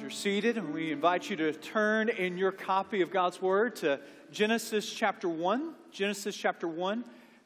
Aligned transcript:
you're 0.00 0.10
seated, 0.10 0.56
and 0.56 0.72
we 0.72 0.92
invite 0.92 1.28
you 1.28 1.34
to 1.34 1.52
turn 1.52 2.08
in 2.08 2.38
your 2.38 2.52
copy 2.52 3.00
of 3.00 3.10
God's 3.10 3.42
Word 3.42 3.74
to 3.76 3.98
Genesis 4.30 4.88
chapter 4.88 5.28
1. 5.28 5.74
Genesis 5.90 6.36
chapter 6.36 6.68
1. 6.68 7.02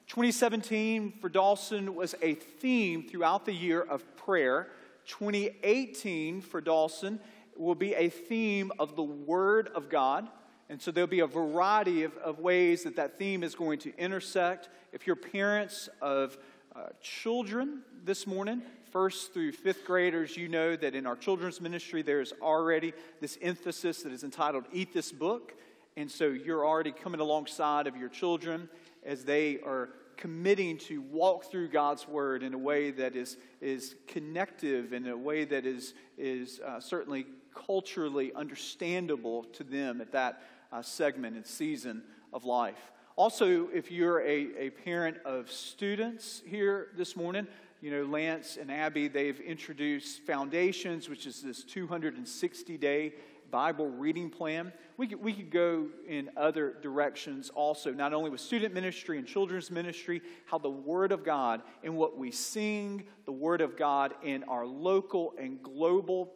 2017 0.06 1.12
for 1.12 1.30
Dawson 1.30 1.94
was 1.94 2.14
a 2.20 2.34
theme 2.34 3.08
throughout 3.08 3.46
the 3.46 3.54
year 3.54 3.80
of 3.80 4.04
prayer. 4.16 4.68
2018 5.06 6.42
for 6.42 6.60
Dawson 6.60 7.20
will 7.56 7.74
be 7.74 7.94
a 7.94 8.10
theme 8.10 8.70
of 8.78 8.96
the 8.96 9.02
Word 9.02 9.68
of 9.74 9.88
God. 9.88 10.28
And 10.68 10.80
so 10.80 10.90
there'll 10.90 11.08
be 11.08 11.20
a 11.20 11.26
variety 11.26 12.02
of, 12.02 12.14
of 12.18 12.38
ways 12.38 12.82
that 12.84 12.96
that 12.96 13.18
theme 13.18 13.42
is 13.42 13.54
going 13.54 13.78
to 13.80 13.96
intersect. 13.96 14.68
If 14.92 15.06
you're 15.06 15.16
parents 15.16 15.88
of 16.02 16.36
uh, 16.76 16.88
children 17.00 17.80
this 18.04 18.26
morning, 18.26 18.60
first 18.92 19.32
through 19.32 19.52
fifth 19.52 19.86
graders, 19.86 20.36
you 20.36 20.48
know 20.48 20.76
that 20.76 20.94
in 20.94 21.06
our 21.06 21.16
children's 21.16 21.60
ministry, 21.60 22.02
there's 22.02 22.32
already 22.42 22.92
this 23.20 23.38
emphasis 23.40 24.02
that 24.02 24.12
is 24.12 24.22
entitled 24.22 24.64
Eat 24.72 24.92
This 24.92 25.10
Book. 25.10 25.54
And 25.96 26.10
so 26.10 26.26
you're 26.26 26.66
already 26.66 26.92
coming 26.92 27.20
alongside 27.20 27.86
of 27.86 27.96
your 27.96 28.10
children 28.10 28.68
as 29.04 29.24
they 29.24 29.58
are 29.60 29.88
committing 30.18 30.76
to 30.76 31.00
walk 31.00 31.50
through 31.50 31.68
God's 31.68 32.06
Word 32.06 32.42
in 32.42 32.52
a 32.52 32.58
way 32.58 32.90
that 32.90 33.16
is, 33.16 33.38
is 33.60 33.96
connective, 34.06 34.92
in 34.92 35.08
a 35.08 35.16
way 35.16 35.44
that 35.46 35.64
is, 35.64 35.94
is 36.18 36.60
uh, 36.60 36.78
certainly 36.78 37.26
culturally 37.54 38.32
understandable 38.34 39.44
to 39.44 39.64
them 39.64 40.00
at 40.00 40.12
that 40.12 40.42
uh, 40.70 40.82
segment 40.82 41.36
and 41.36 41.46
season 41.46 42.02
of 42.32 42.44
life. 42.44 42.92
Also, 43.16 43.68
if 43.68 43.90
you're 43.90 44.20
a, 44.20 44.66
a 44.66 44.70
parent 44.70 45.16
of 45.24 45.50
students 45.50 46.42
here 46.46 46.88
this 46.96 47.16
morning, 47.16 47.46
you 47.82 47.90
know, 47.90 48.04
Lance 48.04 48.56
and 48.58 48.70
Abby, 48.70 49.08
they've 49.08 49.40
introduced 49.40 50.20
Foundations, 50.20 51.08
which 51.08 51.26
is 51.26 51.42
this 51.42 51.64
260 51.64 52.78
day 52.78 53.12
Bible 53.50 53.88
reading 53.88 54.30
plan. 54.30 54.72
We 54.96 55.08
could, 55.08 55.20
we 55.20 55.32
could 55.32 55.50
go 55.50 55.88
in 56.08 56.30
other 56.36 56.76
directions 56.80 57.50
also, 57.50 57.92
not 57.92 58.14
only 58.14 58.30
with 58.30 58.40
student 58.40 58.72
ministry 58.72 59.18
and 59.18 59.26
children's 59.26 59.70
ministry, 59.70 60.22
how 60.46 60.58
the 60.58 60.70
Word 60.70 61.10
of 61.10 61.24
God 61.24 61.60
and 61.82 61.96
what 61.96 62.16
we 62.16 62.30
sing, 62.30 63.02
the 63.26 63.32
Word 63.32 63.60
of 63.60 63.76
God 63.76 64.14
in 64.22 64.44
our 64.44 64.64
local 64.64 65.34
and 65.36 65.60
global 65.60 66.32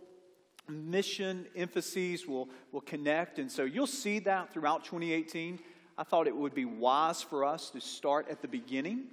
mission 0.69 1.47
emphases 1.55 2.27
will, 2.27 2.50
will 2.72 2.80
connect. 2.80 3.39
And 3.39 3.50
so 3.50 3.62
you'll 3.62 3.86
see 3.86 4.19
that 4.19 4.52
throughout 4.52 4.84
2018. 4.84 5.61
I 5.97 6.02
thought 6.02 6.27
it 6.27 6.36
would 6.36 6.55
be 6.55 6.64
wise 6.64 7.22
for 7.22 7.44
us 7.44 7.70
to 7.70 7.80
start 7.80 8.27
at 8.28 8.42
the 8.42 8.48
beginning 8.48 9.05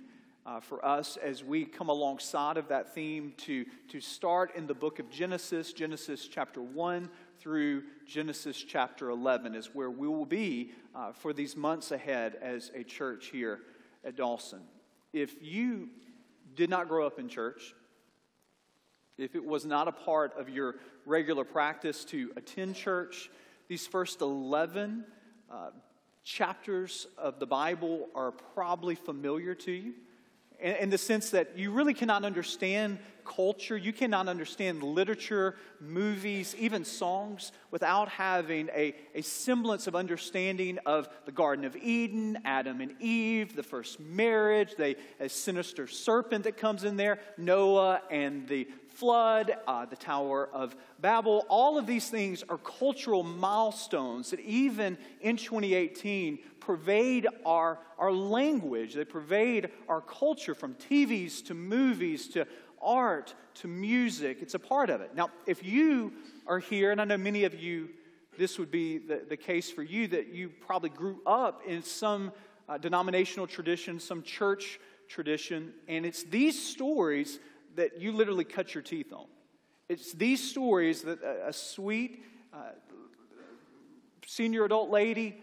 uh, 0.46 0.60
for 0.60 0.84
us 0.86 1.18
as 1.18 1.44
we 1.44 1.66
come 1.66 1.90
alongside 1.90 2.58
of 2.58 2.68
that 2.68 2.94
theme 2.94 3.34
to, 3.38 3.66
to 3.88 4.02
start 4.02 4.56
in 4.56 4.68
the 4.68 4.74
book 4.74 5.00
of 5.00 5.10
Genesis, 5.10 5.72
Genesis 5.72 6.28
chapter 6.28 6.62
1 6.62 7.10
through 7.40 7.84
Genesis 8.06 8.58
chapter 8.58 9.10
11 9.10 9.56
is 9.56 9.68
where 9.74 9.90
we 9.90 10.08
will 10.08 10.26
be 10.26 10.72
uh, 10.96 11.12
for 11.14 11.34
these 11.34 11.56
months 11.56 11.92
ahead 11.92 12.36
as 12.42 12.72
a 12.76 12.84
church 12.84 13.28
here 13.28 13.60
at 14.04 14.16
Dawson. 14.16 14.62
If 15.14 15.42
you 15.42 15.90
did 16.56 16.70
not 16.70 16.90
grow 16.90 17.08
up 17.08 17.20
in 17.20 17.30
church, 17.30 17.74
if 19.18 19.36
it 19.36 19.46
was 19.46 19.66
not 19.66 19.88
a 19.88 19.92
part 19.92 20.38
of 20.38 20.50
your 20.50 20.76
regular 21.06 21.44
practice 21.44 22.04
to 22.06 22.32
attend 22.36 22.76
church, 22.76 23.30
these 23.70 23.88
first 23.88 24.22
11 24.22 25.06
uh, 25.50 25.70
chapters 26.24 27.08
of 27.18 27.40
the 27.40 27.46
Bible 27.46 28.08
are 28.14 28.32
probably 28.32 28.96
familiar 28.96 29.56
to 29.56 29.72
you 29.72 29.94
in, 30.64 30.90
the 30.90 30.98
sense 30.98 31.30
that 31.32 31.58
you 31.58 31.72
really 31.72 31.94
cannot 31.94 32.24
understand 32.24 32.98
culture, 33.26 33.78
you 33.78 33.94
cannot 33.94 34.28
understand 34.28 34.84
literature, 34.84 35.56
movies, 35.80 36.56
even 36.58 36.86
songs 36.86 37.52
without 37.72 38.10
having 38.10 38.70
a, 38.74 38.96
a 39.16 39.22
semblance 39.22 39.88
of 39.88 39.96
understanding 39.96 40.80
of 40.86 41.10
the 41.26 41.32
Garden 41.32 41.66
of 41.66 41.76
Eden, 41.76 42.40
Adam 42.46 42.82
and 42.82 42.96
Eve, 43.00 43.56
the 43.56 43.64
first 43.64 44.00
marriage, 44.00 44.76
the 44.76 44.96
sinister 45.28 45.88
serpent 45.88 46.44
that 46.44 46.58
comes 46.58 46.84
in 46.84 46.98
there, 46.98 47.20
Noah 47.38 48.02
and 48.10 48.48
the 48.48 48.68
flood, 48.94 49.56
uh, 49.68 49.86
the 49.86 49.96
Tower 49.96 50.50
of 50.54 50.76
Babel. 51.00 51.46
All 51.50 51.78
of 51.78 51.88
these 51.88 52.10
things 52.10 52.44
are 52.48 52.58
cultural 52.60 53.24
milestones 53.24 54.30
that 54.30 54.40
even 54.40 54.98
in 55.22 55.38
2018 55.38 56.40
pervade 56.60 57.28
our, 57.46 57.80
our 57.98 58.12
language, 58.12 58.94
they 58.94 59.04
pervade 59.04 59.70
our 59.90 60.02
culture 60.02 60.56
from 60.56 60.76
TVs 60.76 61.46
to 61.46 61.54
movies 61.54 62.28
to 62.30 62.48
art 62.84 63.34
to 63.56 63.68
music. 63.68 64.40
It's 64.42 64.54
a 64.54 64.60
part 64.60 64.90
of 64.90 65.02
it. 65.02 65.16
Now, 65.16 65.30
if 65.46 65.64
you 65.64 66.14
are 66.48 66.60
here, 66.60 66.92
and 66.92 67.00
I 67.00 67.06
know 67.06 67.18
many 67.18 67.44
of 67.44 67.56
you, 67.56 67.90
this 68.38 68.58
would 68.58 68.72
be 68.72 68.98
the, 68.98 69.22
the 69.28 69.38
case 69.38 69.70
for 69.72 69.84
you, 69.84 70.08
that 70.08 70.34
you 70.34 70.50
probably 70.50 70.90
grew 70.90 71.22
up 71.26 71.62
in 71.68 71.84
some 71.84 72.32
uh, 72.68 72.78
denominational 72.78 73.48
tradition, 73.48 74.00
some 74.00 74.24
church 74.24 74.80
tradition, 75.08 75.74
and 75.88 76.06
it's 76.06 76.24
these 76.24 76.62
stories 76.62 77.40
that 77.76 78.00
you 78.00 78.12
literally 78.12 78.44
cut 78.44 78.74
your 78.74 78.82
teeth 78.82 79.12
on. 79.14 79.26
It's 79.90 80.14
these 80.14 80.42
stories 80.42 81.02
that 81.02 81.22
a, 81.22 81.50
a 81.50 81.54
sweet 81.54 82.24
uh, 82.54 82.58
senior 84.26 84.66
adult 84.66 84.90
lady 84.90 85.38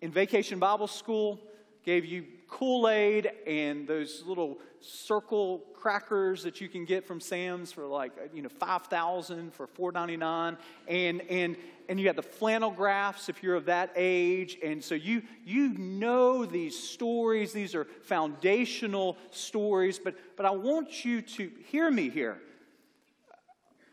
in 0.00 0.10
vacation 0.10 0.58
Bible 0.58 0.86
school 0.86 1.40
gave 1.84 2.04
you 2.04 2.24
Kool 2.48 2.88
Aid 2.88 3.30
and 3.46 3.86
those 3.86 4.22
little 4.26 4.58
circle 4.80 5.62
crackers 5.74 6.42
that 6.42 6.60
you 6.60 6.68
can 6.68 6.84
get 6.84 7.06
from 7.06 7.20
Sam's 7.20 7.72
for 7.72 7.86
like 7.86 8.12
uh, 8.18 8.28
you 8.32 8.42
know 8.42 8.48
five 8.48 8.86
thousand 8.86 9.54
for 9.54 9.66
four 9.66 9.92
ninety 9.92 10.16
nine, 10.16 10.56
and 10.88 11.20
and 11.22 11.56
and 11.88 12.00
you 12.00 12.06
have 12.06 12.16
the 12.16 12.22
flannel 12.22 12.70
graphs 12.70 13.28
if 13.28 13.42
you're 13.42 13.56
of 13.56 13.66
that 13.66 13.92
age, 13.96 14.58
and 14.62 14.82
so 14.82 14.94
you 14.94 15.22
you 15.44 15.70
know 15.78 16.44
these 16.44 16.78
stories. 16.78 17.52
These 17.52 17.74
are 17.74 17.84
foundational 18.02 19.16
stories, 19.30 19.98
but 19.98 20.14
but 20.36 20.46
I 20.46 20.50
want 20.50 21.04
you 21.04 21.22
to 21.22 21.50
hear 21.66 21.90
me 21.90 22.08
here. 22.08 22.40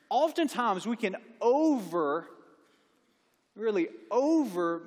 Oftentimes 0.10 0.88
we 0.88 0.96
can 0.96 1.18
over, 1.42 2.28
really 3.56 3.90
over 4.10 4.84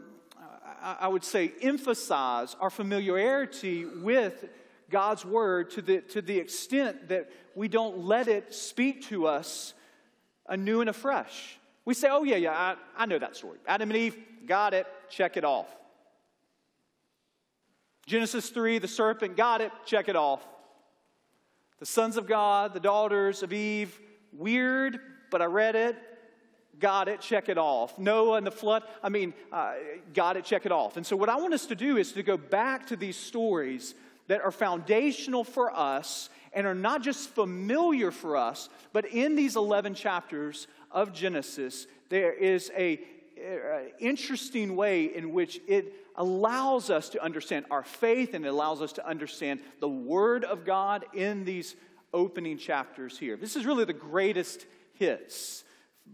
I 0.83 1.09
would 1.09 1.25
say, 1.25 1.53
emphasize 1.61 2.57
our 2.61 2.71
familiarity 2.71 3.85
with 3.85 4.47
God's 4.91 5.25
Word 5.25 5.71
to 5.71 5.83
the, 5.83 6.01
to 6.03 6.23
the 6.23 6.39
extent 6.39 7.09
that 7.09 7.31
we 7.55 7.69
don't 7.69 8.05
let 8.05 8.29
it 8.29 8.55
speak 8.55 9.07
to 9.07 9.27
us 9.27 9.75
anew 10.47 10.81
and 10.81 10.91
afresh. 10.91 11.59
We 11.85 11.95
say, 11.95 12.09
oh, 12.11 12.25
yeah, 12.25 12.37
yeah, 12.37 12.53
I, 12.53 12.77
I 12.97 13.07
know 13.07 13.19
that 13.19 13.37
story. 13.37 13.59
Adam 13.67 13.91
and 13.91 13.97
Eve, 13.97 14.19
got 14.47 14.75
it, 14.75 14.87
check 15.09 15.37
it 15.37 15.45
off. 15.45 15.67
Genesis 18.07 18.51
3, 18.51 18.79
the 18.79 18.89
serpent, 18.89 19.37
got 19.37 19.61
it, 19.61 19.71
check 19.87 20.09
it 20.09 20.17
off. 20.17 20.47
The 21.79 21.87
sons 21.87 22.17
of 22.17 22.27
God, 22.27 22.75
the 22.75 22.81
daughters 22.81 23.43
of 23.43 23.53
Eve, 23.53 23.99
weird, 24.33 24.99
but 25.31 25.41
I 25.41 25.47
read 25.47 25.77
it, 25.77 25.97
got 26.79 27.09
it, 27.09 27.21
check 27.21 27.49
it 27.49 27.57
off. 27.57 27.99
Noah 27.99 28.37
and 28.37 28.47
the 28.47 28.51
flood, 28.51 28.83
I 29.03 29.09
mean, 29.09 29.33
uh, 29.53 29.75
got 30.13 30.37
it, 30.37 30.45
check 30.45 30.67
it 30.67 30.73
off. 30.73 30.97
And 30.97 31.07
so, 31.07 31.17
what 31.17 31.29
I 31.29 31.37
want 31.37 31.55
us 31.55 31.67
to 31.67 31.75
do 31.75 31.97
is 31.97 32.13
to 32.13 32.23
go 32.23 32.37
back 32.37 32.89
to 32.89 32.97
these 32.97 33.17
stories 33.17 33.95
that 34.31 34.43
are 34.43 34.53
foundational 34.53 35.43
for 35.43 35.77
us 35.77 36.31
and 36.53 36.65
are 36.65 36.75
not 36.75 37.03
just 37.03 37.31
familiar 37.31 38.13
for 38.13 38.37
us, 38.37 38.69
but 38.93 39.05
in 39.07 39.35
these 39.35 39.57
11 39.57 39.95
chapters 39.95 40.69
of 40.93 41.13
Genesis, 41.13 41.89
there 42.11 42.33
is 42.33 42.71
a, 42.77 43.01
interesting 43.99 44.77
way 44.77 45.07
in 45.07 45.33
which 45.33 45.61
it 45.67 45.95
allows 46.15 46.91
us 46.91 47.09
to 47.09 47.25
understand 47.25 47.65
our 47.71 47.83
faith 47.83 48.35
and 48.35 48.45
it 48.45 48.49
allows 48.49 48.83
us 48.83 48.93
to 48.93 49.05
understand 49.05 49.59
the 49.81 49.89
Word 49.89 50.45
of 50.45 50.65
God 50.65 51.07
in 51.13 51.45
these 51.45 51.75
opening 52.13 52.57
chapters 52.57 53.19
here. 53.19 53.37
This 53.37 53.57
is 53.57 53.65
really 53.67 53.87
the 53.87 53.93
greatest 53.95 54.67
hits 54.93 55.65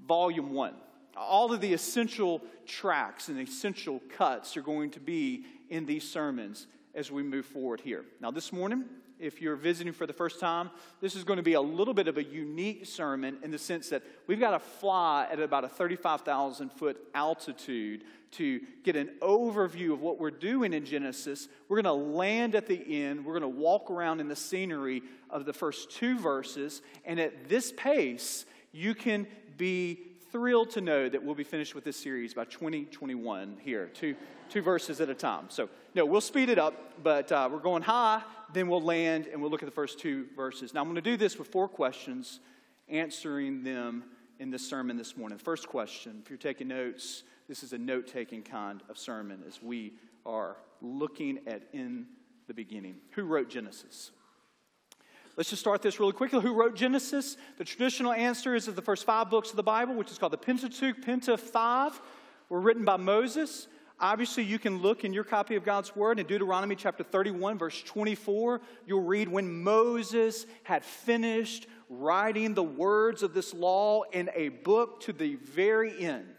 volume 0.07 0.53
one. 0.53 0.75
All 1.17 1.53
of 1.53 1.61
the 1.61 1.75
essential 1.75 2.41
tracks 2.65 3.29
and 3.29 3.39
essential 3.41 4.01
cuts 4.17 4.57
are 4.57 4.63
going 4.63 4.93
to 4.93 5.01
be 5.01 5.45
in 5.69 5.85
these 5.85 6.09
sermons 6.09 6.67
as 6.97 7.13
we 7.13 7.23
move 7.23 7.47
forward 7.47 7.81
here. 7.81 8.05
Now, 8.21 8.33
this 8.33 8.53
morning, 8.53 8.85
if 9.19 9.41
you're 9.41 9.57
visiting 9.57 9.93
for 9.93 10.07
the 10.07 10.13
first 10.13 10.41
time, 10.41 10.71
this 11.01 11.15
is 11.15 11.25
going 11.25 11.37
to 11.37 11.43
be 11.43 11.53
a 11.53 11.61
little 11.61 11.95
bit 11.95 12.09
of 12.09 12.19
a 12.19 12.25
unique 12.25 12.87
sermon 12.87 13.39
in 13.43 13.51
the 13.51 13.59
sense 13.59 13.89
that 13.91 14.03
we've 14.27 14.41
got 14.41 14.51
to 14.51 14.59
fly 14.59 15.29
at 15.31 15.39
about 15.39 15.65
a 15.65 15.69
35,000 15.69 16.71
foot 16.73 16.97
altitude 17.15 18.05
to 18.33 18.61
get 18.83 18.97
an 18.97 19.11
overview 19.21 19.93
of 19.93 20.01
what 20.01 20.19
we're 20.19 20.31
doing 20.31 20.73
in 20.73 20.85
Genesis. 20.85 21.49
We're 21.69 21.81
going 21.81 21.85
to 21.85 22.17
land 22.17 22.55
at 22.55 22.67
the 22.67 23.05
end. 23.05 23.25
We're 23.25 23.39
going 23.39 23.55
to 23.55 23.61
walk 23.61 23.91
around 23.91 24.21
in 24.21 24.29
the 24.29 24.37
scenery 24.37 25.03
of 25.31 25.45
the 25.45 25.53
first 25.53 25.91
two 25.91 26.19
verses. 26.19 26.83
And 27.05 27.21
at 27.21 27.49
this 27.49 27.73
pace, 27.77 28.45
you 28.73 28.95
can 28.95 29.27
be 29.57 30.01
thrilled 30.31 30.71
to 30.71 30.81
know 30.81 31.09
that 31.09 31.23
we'll 31.23 31.35
be 31.35 31.45
finished 31.45 31.75
with 31.75 31.85
this 31.85 31.97
series 31.97 32.35
by 32.35 32.45
2021 32.45 33.59
here, 33.61 33.91
two, 33.95 34.15
two 34.49 34.63
verses 34.63 35.01
at 35.01 35.09
a 35.09 35.15
time. 35.15 35.47
So, 35.49 35.69
no, 35.95 36.05
we'll 36.05 36.21
speed 36.21 36.49
it 36.49 36.59
up, 36.59 37.03
but 37.03 37.31
uh, 37.31 37.49
we're 37.51 37.59
going 37.59 37.83
high, 37.83 38.23
then 38.53 38.69
we'll 38.69 38.83
land 38.83 39.27
and 39.27 39.41
we'll 39.41 39.51
look 39.51 39.63
at 39.63 39.67
the 39.67 39.75
first 39.75 39.99
two 39.99 40.27
verses. 40.35 40.75
Now, 40.75 40.81
I'm 40.81 40.87
going 40.87 40.97
to 40.97 41.01
do 41.01 41.17
this 41.17 41.39
with 41.39 41.49
four 41.49 41.69
questions, 41.69 42.41
answering 42.89 43.63
them 43.63 44.05
in 44.39 44.51
this 44.51 44.69
sermon 44.69 44.97
this 44.97 45.17
morning. 45.17 45.39
First 45.39 45.69
question, 45.69 46.21
if 46.23 46.31
you're 46.31 46.39
taking 46.39 46.69
notes, 46.69 47.23
this 47.49 47.63
is 47.63 47.73
a 47.73 47.79
note 47.79 48.07
taking 48.07 48.43
kind 48.43 48.83
of 48.89 48.99
sermon 48.99 49.43
as 49.47 49.63
we 49.63 49.95
are 50.25 50.57
looking 50.83 51.39
at 51.47 51.63
in 51.73 52.07
the 52.47 52.55
beginning. 52.55 52.97
Who 53.13 53.25
wrote 53.25 53.49
Genesis? 53.49 54.11
Let's 55.37 55.51
just 55.51 55.61
start 55.61 55.83
this 55.83 56.01
really 56.01 56.15
quickly. 56.15 56.41
Who 56.41 56.55
wrote 56.55 56.75
Genesis? 56.75 57.37
The 57.59 57.65
traditional 57.65 58.13
answer 58.13 58.55
is 58.55 58.67
that 58.67 58.77
the 58.77 58.83
first 58.83 59.05
five 59.05 59.29
books 59.29 59.51
of 59.51 59.57
the 59.57 59.63
Bible, 59.63 59.95
which 59.95 60.11
is 60.11 60.17
called 60.17 60.33
the 60.33 60.39
Pentateuch, 60.39 61.03
Penta 61.03 61.39
5, 61.39 62.01
were 62.49 62.61
written 62.61 62.87
by 62.87 62.97
Moses. 62.97 63.69
Obviously, 64.01 64.45
you 64.45 64.59
can 64.59 64.81
look 64.81 65.05
in 65.05 65.13
your 65.13 65.25
copy 65.25 65.55
of 65.57 65.65
God's 65.65 65.95
Word 65.95 66.19
in 66.19 66.27
Deuteronomy 66.27 66.75
chapter 66.75 67.05
31, 67.05 67.59
verse 67.59 67.83
24. 67.83 68.63
You'll 68.87 69.03
read 69.03 69.29
when 69.29 69.63
Moses 69.63 70.47
had 70.63 70.83
finished 70.85 71.67
writing 71.91 72.55
the 72.55 72.63
words 72.63 73.23
of 73.23 73.35
this 73.35 73.53
law 73.53 74.05
in 74.13 74.31
a 74.35 74.49
book 74.49 75.01
to 75.03 75.13
the 75.13 75.35
very 75.37 76.03
end. 76.03 76.35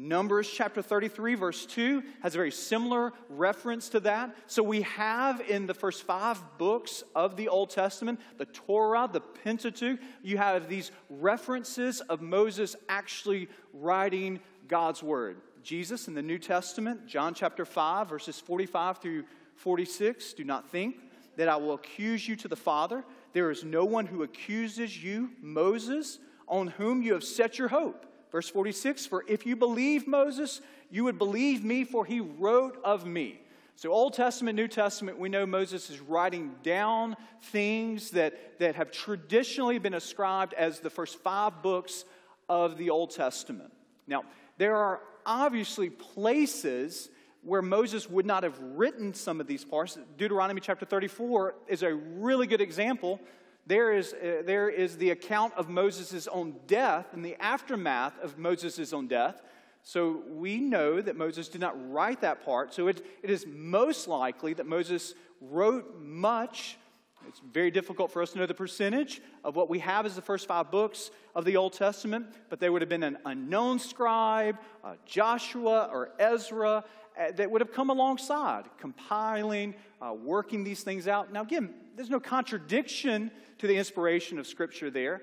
Numbers 0.00 0.48
chapter 0.48 0.80
33, 0.80 1.34
verse 1.34 1.66
2 1.66 2.04
has 2.22 2.32
a 2.32 2.38
very 2.38 2.52
similar 2.52 3.12
reference 3.28 3.88
to 3.88 3.98
that. 3.98 4.32
So 4.46 4.62
we 4.62 4.82
have 4.82 5.40
in 5.40 5.66
the 5.66 5.74
first 5.74 6.04
five 6.04 6.40
books 6.56 7.02
of 7.16 7.36
the 7.36 7.48
Old 7.48 7.70
Testament, 7.70 8.20
the 8.36 8.44
Torah, 8.44 9.10
the 9.12 9.20
Pentateuch, 9.20 9.98
you 10.22 10.38
have 10.38 10.68
these 10.68 10.92
references 11.10 12.00
of 12.02 12.22
Moses 12.22 12.76
actually 12.88 13.48
writing 13.72 14.38
God's 14.68 15.02
word. 15.02 15.38
Jesus 15.64 16.06
in 16.06 16.14
the 16.14 16.22
New 16.22 16.38
Testament, 16.38 17.08
John 17.08 17.34
chapter 17.34 17.64
5, 17.64 18.08
verses 18.08 18.38
45 18.38 18.98
through 18.98 19.24
46, 19.56 20.32
do 20.34 20.44
not 20.44 20.70
think 20.70 20.94
that 21.34 21.48
I 21.48 21.56
will 21.56 21.74
accuse 21.74 22.28
you 22.28 22.36
to 22.36 22.46
the 22.46 22.54
Father. 22.54 23.04
There 23.32 23.50
is 23.50 23.64
no 23.64 23.84
one 23.84 24.06
who 24.06 24.22
accuses 24.22 25.02
you, 25.02 25.30
Moses, 25.42 26.20
on 26.46 26.68
whom 26.68 27.02
you 27.02 27.14
have 27.14 27.24
set 27.24 27.58
your 27.58 27.66
hope. 27.66 28.04
Verse 28.30 28.48
46 28.48 29.06
For 29.06 29.24
if 29.28 29.46
you 29.46 29.56
believe 29.56 30.06
Moses, 30.06 30.60
you 30.90 31.04
would 31.04 31.18
believe 31.18 31.64
me, 31.64 31.84
for 31.84 32.04
he 32.04 32.20
wrote 32.20 32.78
of 32.84 33.06
me. 33.06 33.40
So, 33.76 33.92
Old 33.92 34.14
Testament, 34.14 34.56
New 34.56 34.66
Testament, 34.66 35.20
we 35.20 35.28
know 35.28 35.46
Moses 35.46 35.88
is 35.88 36.00
writing 36.00 36.56
down 36.64 37.16
things 37.40 38.10
that, 38.10 38.58
that 38.58 38.74
have 38.74 38.90
traditionally 38.90 39.78
been 39.78 39.94
ascribed 39.94 40.52
as 40.54 40.80
the 40.80 40.90
first 40.90 41.20
five 41.20 41.62
books 41.62 42.04
of 42.48 42.76
the 42.76 42.90
Old 42.90 43.10
Testament. 43.10 43.72
Now, 44.08 44.24
there 44.56 44.74
are 44.74 45.00
obviously 45.24 45.90
places 45.90 47.08
where 47.42 47.62
Moses 47.62 48.10
would 48.10 48.26
not 48.26 48.42
have 48.42 48.58
written 48.58 49.14
some 49.14 49.40
of 49.40 49.46
these 49.46 49.64
parts. 49.64 49.96
Deuteronomy 50.16 50.60
chapter 50.60 50.84
34 50.84 51.54
is 51.68 51.84
a 51.84 51.94
really 51.94 52.48
good 52.48 52.60
example 52.60 53.20
there 53.68 53.92
is, 53.92 54.14
uh, 54.14 54.42
there 54.44 54.70
is 54.70 54.96
the 54.96 55.10
account 55.10 55.52
of 55.54 55.68
Moses' 55.68 56.26
own 56.26 56.56
death 56.66 57.06
and 57.12 57.22
the 57.22 57.36
aftermath 57.36 58.18
of 58.20 58.38
Moses' 58.38 58.92
own 58.94 59.08
death. 59.08 59.42
So 59.82 60.22
we 60.28 60.58
know 60.58 61.00
that 61.00 61.16
Moses 61.16 61.48
did 61.48 61.60
not 61.60 61.74
write 61.90 62.22
that 62.22 62.44
part. 62.44 62.72
So 62.72 62.88
it, 62.88 63.04
it 63.22 63.30
is 63.30 63.46
most 63.46 64.08
likely 64.08 64.54
that 64.54 64.66
Moses 64.66 65.14
wrote 65.40 66.00
much. 66.00 66.78
It's 67.26 67.42
very 67.52 67.70
difficult 67.70 68.10
for 68.10 68.22
us 68.22 68.32
to 68.32 68.38
know 68.38 68.46
the 68.46 68.54
percentage 68.54 69.20
of 69.44 69.54
what 69.54 69.68
we 69.68 69.80
have 69.80 70.06
as 70.06 70.16
the 70.16 70.22
first 70.22 70.46
five 70.46 70.70
books 70.70 71.10
of 71.34 71.44
the 71.44 71.56
Old 71.56 71.74
Testament, 71.74 72.26
but 72.48 72.60
there 72.60 72.72
would 72.72 72.80
have 72.80 72.88
been 72.88 73.02
an 73.02 73.18
unknown 73.26 73.78
scribe, 73.78 74.56
uh, 74.82 74.94
Joshua 75.04 75.90
or 75.92 76.10
Ezra, 76.18 76.84
uh, 77.18 77.32
that 77.32 77.50
would 77.50 77.60
have 77.60 77.72
come 77.72 77.90
alongside, 77.90 78.64
compiling, 78.78 79.74
uh, 80.00 80.14
working 80.14 80.64
these 80.64 80.82
things 80.82 81.06
out. 81.06 81.32
Now, 81.32 81.42
again, 81.42 81.74
there's 81.96 82.10
no 82.10 82.20
contradiction 82.20 83.30
to 83.58 83.66
the 83.66 83.76
inspiration 83.76 84.38
of 84.38 84.46
Scripture 84.46 84.90
there. 84.90 85.22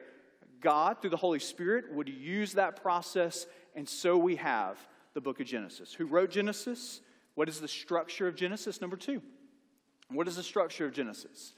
God, 0.62 1.02
through 1.02 1.12
the 1.12 1.18
Holy 1.18 1.40
Spirit, 1.40 1.94
would 1.94 2.10
use 2.10 2.54
that 2.54 2.82
process, 2.82 3.46
and 3.76 3.88
so 3.88 4.18
we 4.18 4.36
have 4.38 4.78
the 5.14 5.22
book 5.22 5.40
of 5.40 5.48
Genesis. 5.48 5.94
Who 5.94 6.06
wrote 6.06 6.32
Genesis? 6.32 7.02
What 7.36 7.50
is 7.50 7.60
the 7.60 7.68
structure 7.68 8.28
of 8.28 8.36
Genesis? 8.36 8.82
Number 8.82 8.98
two. 8.98 9.22
What 10.10 10.28
is 10.28 10.36
the 10.36 10.44
structure 10.44 10.86
of 10.86 10.94
Genesis? 10.94 11.54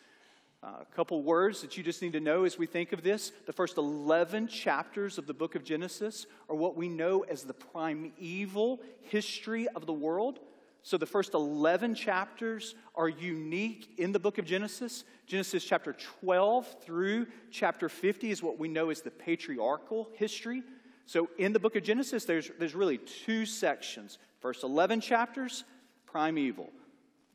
Uh, 0.63 0.77
a 0.81 0.95
couple 0.95 1.21
words 1.21 1.61
that 1.61 1.77
you 1.77 1.83
just 1.83 2.01
need 2.01 2.13
to 2.13 2.19
know 2.19 2.43
as 2.43 2.57
we 2.57 2.65
think 2.65 2.91
of 2.91 3.03
this. 3.03 3.31
The 3.45 3.53
first 3.53 3.77
11 3.77 4.47
chapters 4.47 5.17
of 5.17 5.27
the 5.27 5.33
book 5.33 5.53
of 5.53 5.63
Genesis 5.63 6.25
are 6.49 6.55
what 6.55 6.75
we 6.75 6.89
know 6.89 7.21
as 7.21 7.43
the 7.43 7.53
primeval 7.53 8.81
history 9.03 9.67
of 9.75 9.85
the 9.85 9.93
world. 9.93 10.39
So 10.87 10.95
the 10.95 11.05
first 11.05 11.33
11 11.33 11.95
chapters 11.95 12.73
are 12.95 13.09
unique 13.09 13.95
in 13.97 14.13
the 14.13 14.19
book 14.19 14.37
of 14.37 14.45
Genesis. 14.45 15.03
Genesis 15.25 15.65
chapter 15.65 15.91
12 16.21 16.77
through 16.81 17.27
chapter 17.51 17.89
50 17.89 18.31
is 18.31 18.41
what 18.41 18.57
we 18.57 18.69
know 18.69 18.89
as 18.89 19.01
the 19.01 19.11
patriarchal 19.11 20.07
history. 20.13 20.63
So 21.05 21.27
in 21.37 21.51
the 21.51 21.59
book 21.59 21.75
of 21.75 21.83
Genesis, 21.83 22.23
there's, 22.23 22.51
there's 22.57 22.73
really 22.73 22.99
two 22.99 23.45
sections. 23.45 24.17
First 24.39 24.63
11 24.63 25.01
chapters, 25.01 25.65
primeval. 26.05 26.69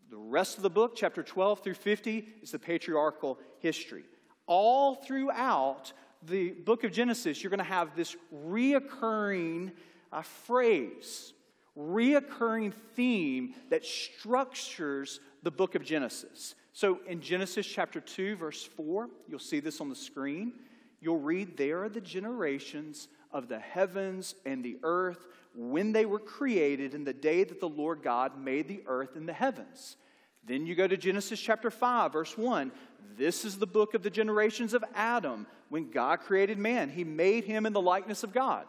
The 0.09 0.17
rest 0.17 0.57
of 0.57 0.63
the 0.63 0.71
book, 0.71 0.95
chapter 0.97 1.23
12 1.23 1.63
through 1.63 1.75
50, 1.75 2.27
is 2.41 2.53
the 2.53 2.59
patriarchal 2.59 3.39
history. 3.59 4.05
All 4.47 4.95
throughout 4.95 5.93
the 6.23 6.53
book 6.53 6.85
of 6.85 6.93
Genesis, 6.93 7.43
you're 7.43 7.51
going 7.51 7.59
to 7.59 7.65
have 7.65 7.95
this 7.97 8.17
reoccurring 8.35 9.73
uh, 10.11 10.23
phrase 10.23 11.35
reoccurring 11.77 12.73
theme 12.95 13.55
that 13.71 13.85
structures 13.85 15.21
the 15.43 15.51
book 15.51 15.75
of 15.75 15.85
Genesis. 15.85 16.55
So 16.73 17.01
in 17.07 17.21
Genesis 17.21 17.67
chapter 17.67 18.01
2, 18.01 18.37
verse 18.37 18.65
4, 18.65 19.09
you'll 19.29 19.39
see 19.39 19.61
this 19.61 19.81
on 19.81 19.89
the 19.89 19.97
screen. 19.97 20.53
You'll 21.01 21.19
read, 21.19 21.57
There 21.57 21.83
are 21.83 21.89
the 21.89 22.01
generations 22.01 23.09
of 23.31 23.49
the 23.49 23.59
heavens 23.59 24.35
and 24.47 24.65
the 24.65 24.79
earth 24.83 25.27
when 25.55 25.93
they 25.93 26.07
were 26.07 26.19
created 26.19 26.95
in 26.95 27.05
the 27.05 27.13
day 27.13 27.45
that 27.45 27.61
the 27.61 27.69
Lord 27.69 28.03
God 28.03 28.39
made 28.39 28.69
the 28.69 28.83
earth 28.87 29.17
and 29.17 29.29
the 29.29 29.33
heavens. 29.33 29.97
Then 30.45 30.67
you 30.67 30.75
go 30.75 30.89
to 30.89 30.97
Genesis 30.97 31.41
chapter 31.41 31.71
5, 31.71 32.13
verse 32.13 32.37
1. 32.37 32.73
This 33.17 33.45
is 33.45 33.59
the 33.59 33.67
book 33.67 33.95
of 33.95 34.03
the 34.03 34.11
generations 34.11 34.75
of 34.75 34.85
Adam. 34.95 35.47
When 35.69 35.91
God 35.91 36.21
created 36.21 36.59
man, 36.59 36.91
he 36.91 37.05
made 37.05 37.45
him 37.45 37.67
in 37.67 37.73
the 37.73 37.81
likeness 37.81 38.23
of 38.23 38.33
God. 38.33 38.67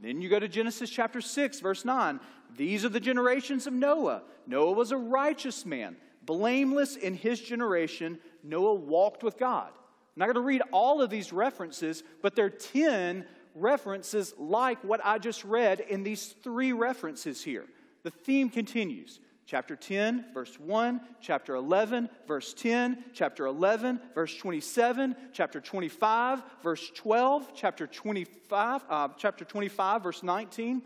Then 0.00 0.20
you 0.20 0.28
go 0.28 0.38
to 0.38 0.48
Genesis 0.48 0.90
chapter 0.90 1.20
6, 1.20 1.60
verse 1.60 1.84
9. 1.84 2.20
These 2.56 2.84
are 2.84 2.90
the 2.90 3.00
generations 3.00 3.66
of 3.66 3.72
Noah. 3.72 4.22
Noah 4.46 4.72
was 4.72 4.92
a 4.92 4.96
righteous 4.96 5.66
man, 5.66 5.96
blameless 6.22 6.96
in 6.96 7.14
his 7.14 7.40
generation. 7.40 8.18
Noah 8.42 8.74
walked 8.74 9.22
with 9.22 9.38
God. 9.38 9.68
I'm 9.68 10.20
not 10.20 10.26
going 10.26 10.36
to 10.36 10.40
read 10.40 10.62
all 10.72 11.02
of 11.02 11.10
these 11.10 11.32
references, 11.32 12.02
but 12.22 12.36
there 12.36 12.46
are 12.46 12.50
10 12.50 13.24
references 13.54 14.34
like 14.38 14.82
what 14.84 15.00
I 15.04 15.18
just 15.18 15.44
read 15.44 15.80
in 15.80 16.02
these 16.02 16.34
three 16.42 16.72
references 16.72 17.42
here. 17.42 17.64
The 18.02 18.10
theme 18.10 18.48
continues 18.50 19.20
chapter 19.46 19.76
10, 19.76 20.26
verse 20.34 20.58
1, 20.58 21.00
chapter 21.20 21.54
11, 21.54 22.08
verse 22.26 22.52
10, 22.52 23.04
chapter 23.14 23.46
11, 23.46 24.00
verse 24.14 24.36
27, 24.36 25.14
chapter 25.32 25.60
25, 25.60 26.42
verse 26.62 26.90
12, 26.94 27.52
chapter 27.54 27.86
25, 27.86 28.84
uh, 28.90 29.08
chapter 29.16 29.44
25, 29.44 30.02
verse 30.02 30.22
19, 30.22 30.82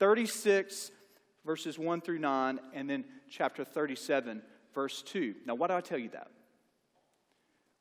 36, 0.00 0.90
verses 1.46 1.78
1 1.78 2.00
through 2.00 2.18
9, 2.18 2.58
and 2.74 2.90
then 2.90 3.04
chapter 3.30 3.64
37, 3.64 4.42
verse 4.74 5.02
2. 5.02 5.36
Now, 5.46 5.54
why 5.54 5.68
do 5.68 5.74
I 5.74 5.80
tell 5.80 5.98
you 5.98 6.08
that? 6.08 6.28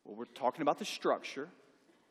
Well, 0.06 0.16
we're 0.16 0.26
talking 0.26 0.62
about 0.62 0.78
the 0.78 0.86
structure 0.86 1.50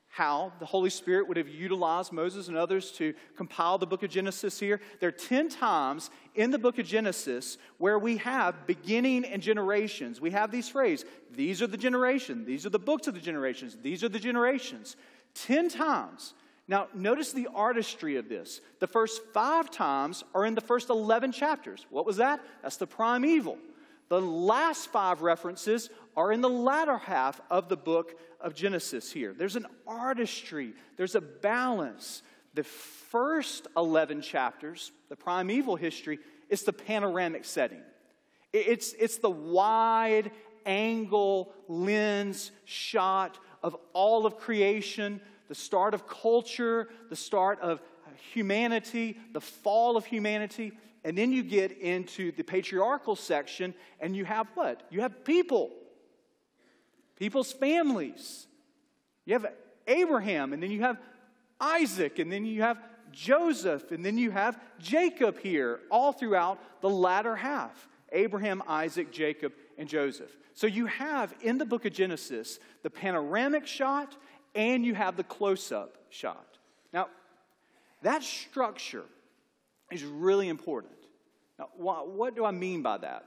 how 0.08 0.52
the 0.58 0.66
Holy 0.66 0.90
Spirit 0.90 1.28
would 1.28 1.36
have 1.36 1.48
utilized 1.48 2.12
Moses 2.12 2.48
and 2.48 2.56
others 2.56 2.90
to 2.92 3.14
compile 3.36 3.78
the 3.78 3.86
book 3.86 4.02
of 4.02 4.10
Genesis 4.10 4.58
here. 4.58 4.80
There 5.00 5.10
are 5.10 5.12
10 5.12 5.48
times 5.48 6.10
in 6.34 6.50
the 6.50 6.58
book 6.58 6.78
of 6.78 6.86
Genesis 6.86 7.58
where 7.76 7.98
we 7.98 8.16
have 8.18 8.66
beginning 8.66 9.24
and 9.24 9.42
generations. 9.42 10.20
We 10.20 10.30
have 10.30 10.50
these 10.50 10.68
phrases 10.68 11.08
these 11.30 11.60
are 11.60 11.66
the 11.66 11.76
generation, 11.76 12.46
these 12.46 12.64
are 12.64 12.70
the 12.70 12.78
books 12.78 13.06
of 13.06 13.14
the 13.14 13.20
generations, 13.20 13.76
these 13.82 14.02
are 14.02 14.08
the 14.08 14.18
generations. 14.18 14.96
10 15.34 15.68
times. 15.68 16.34
Now, 16.68 16.88
notice 16.94 17.32
the 17.32 17.48
artistry 17.54 18.16
of 18.16 18.28
this. 18.28 18.60
The 18.78 18.86
first 18.86 19.22
five 19.32 19.70
times 19.70 20.22
are 20.34 20.44
in 20.44 20.54
the 20.54 20.60
first 20.60 20.90
11 20.90 21.32
chapters. 21.32 21.86
What 21.88 22.04
was 22.04 22.18
that? 22.18 22.40
That's 22.62 22.76
the 22.76 22.86
primeval. 22.86 23.56
The 24.10 24.20
last 24.20 24.90
five 24.92 25.22
references 25.22 25.88
are 26.16 26.30
in 26.30 26.42
the 26.42 26.48
latter 26.48 26.98
half 26.98 27.40
of 27.50 27.68
the 27.68 27.76
book 27.76 28.18
of 28.40 28.54
Genesis 28.54 29.10
here. 29.10 29.32
There's 29.32 29.56
an 29.56 29.66
artistry, 29.86 30.74
there's 30.96 31.14
a 31.14 31.20
balance. 31.20 32.22
The 32.54 32.64
first 32.64 33.66
11 33.76 34.22
chapters, 34.22 34.92
the 35.08 35.16
primeval 35.16 35.76
history, 35.76 36.18
is 36.48 36.62
the 36.62 36.72
panoramic 36.72 37.44
setting. 37.44 37.82
It's, 38.52 38.94
it's 38.98 39.18
the 39.18 39.30
wide 39.30 40.30
angle 40.64 41.52
lens 41.66 42.50
shot 42.64 43.38
of 43.62 43.76
all 43.92 44.26
of 44.26 44.38
creation, 44.38 45.20
the 45.48 45.54
start 45.54 45.94
of 45.94 46.06
culture, 46.06 46.88
the 47.10 47.16
start 47.16 47.60
of 47.60 47.80
humanity, 48.32 49.16
the 49.32 49.40
fall 49.40 49.96
of 49.96 50.04
humanity. 50.04 50.72
And 51.04 51.16
then 51.16 51.32
you 51.32 51.42
get 51.42 51.72
into 51.72 52.32
the 52.32 52.42
patriarchal 52.42 53.16
section, 53.16 53.74
and 54.00 54.16
you 54.16 54.24
have 54.24 54.48
what? 54.54 54.82
You 54.90 55.00
have 55.00 55.24
people, 55.24 55.70
people's 57.16 57.52
families. 57.52 58.46
You 59.24 59.34
have 59.34 59.46
Abraham, 59.86 60.52
and 60.52 60.62
then 60.62 60.70
you 60.70 60.82
have 60.82 60.98
Isaac, 61.60 62.18
and 62.18 62.30
then 62.30 62.44
you 62.44 62.62
have 62.62 62.78
Joseph, 63.10 63.90
and 63.90 64.04
then 64.04 64.18
you 64.18 64.30
have 64.30 64.60
Jacob 64.78 65.38
here, 65.38 65.80
all 65.90 66.12
throughout 66.12 66.58
the 66.80 66.90
latter 66.90 67.36
half 67.36 67.88
Abraham, 68.12 68.62
Isaac, 68.66 69.12
Jacob, 69.12 69.52
and 69.76 69.88
Joseph. 69.88 70.34
So 70.54 70.66
you 70.66 70.86
have 70.86 71.34
in 71.42 71.58
the 71.58 71.64
book 71.64 71.84
of 71.84 71.92
Genesis 71.92 72.58
the 72.82 72.90
panoramic 72.90 73.66
shot 73.66 74.16
and 74.54 74.84
you 74.84 74.94
have 74.94 75.16
the 75.16 75.24
close 75.24 75.72
up 75.72 75.96
shot. 76.10 76.58
Now, 76.92 77.08
that 78.02 78.22
structure 78.22 79.04
is 79.90 80.04
really 80.04 80.48
important. 80.48 80.94
Now, 81.58 81.68
what 81.76 82.36
do 82.36 82.44
I 82.44 82.50
mean 82.50 82.82
by 82.82 82.98
that? 82.98 83.24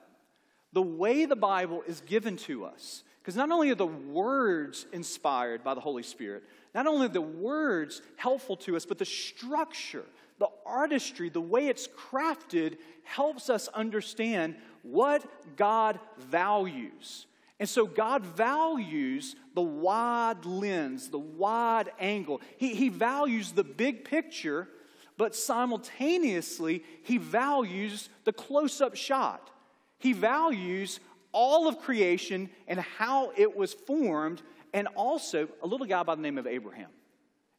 The 0.74 0.82
way 0.82 1.26
the 1.26 1.36
Bible 1.36 1.84
is 1.86 2.02
given 2.02 2.38
to 2.38 2.66
us, 2.66 3.04
because 3.22 3.36
not 3.36 3.52
only 3.52 3.70
are 3.72 3.76
the 3.76 3.86
words 3.86 4.86
inspired 4.94 5.64
by 5.64 5.74
the 5.74 5.82
Holy 5.82 6.04
Spirit, 6.04 6.44
not 6.74 6.88
only 6.88 7.08
are 7.08 7.10
the 7.10 7.22
words 7.22 8.02
helpful 8.16 8.56
to 8.58 8.78
us, 8.78 8.86
but 8.86 8.98
the 8.98 9.06
structure, 9.06 10.06
the 10.40 10.48
artistry, 10.66 11.30
the 11.30 11.42
way 11.42 11.68
it's 11.68 11.88
crafted 11.88 12.78
helps 13.04 13.50
us 13.50 13.68
understand 13.70 14.56
what 14.84 15.26
God 15.58 16.00
values. 16.18 17.26
And 17.62 17.70
so 17.70 17.86
God 17.86 18.26
values 18.26 19.36
the 19.54 19.62
wide 19.62 20.46
lens, 20.46 21.10
the 21.10 21.20
wide 21.20 21.92
angle. 22.00 22.42
He, 22.58 22.74
he 22.74 22.90
values 22.90 23.52
the 23.52 23.64
big 23.64 24.04
picture, 24.04 24.68
but 25.16 25.36
simultaneously, 25.36 26.84
He 27.04 27.20
values 27.20 28.10
the 28.24 28.34
close 28.34 28.82
up 28.82 28.96
shot. 28.96 29.52
He 30.00 30.12
values 30.12 31.00
all 31.34 31.68
of 31.68 31.80
creation 31.80 32.50
and 32.68 32.80
how 32.80 33.32
it 33.38 33.56
was 33.56 33.76
formed, 33.76 34.42
and 34.74 34.88
also 34.96 35.48
a 35.62 35.68
little 35.68 35.86
guy 35.86 36.02
by 36.02 36.16
the 36.16 36.22
name 36.24 36.40
of 36.40 36.48
Abraham 36.48 36.90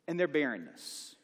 and 0.09 0.19
their 0.19 0.27
barrenness 0.27 1.15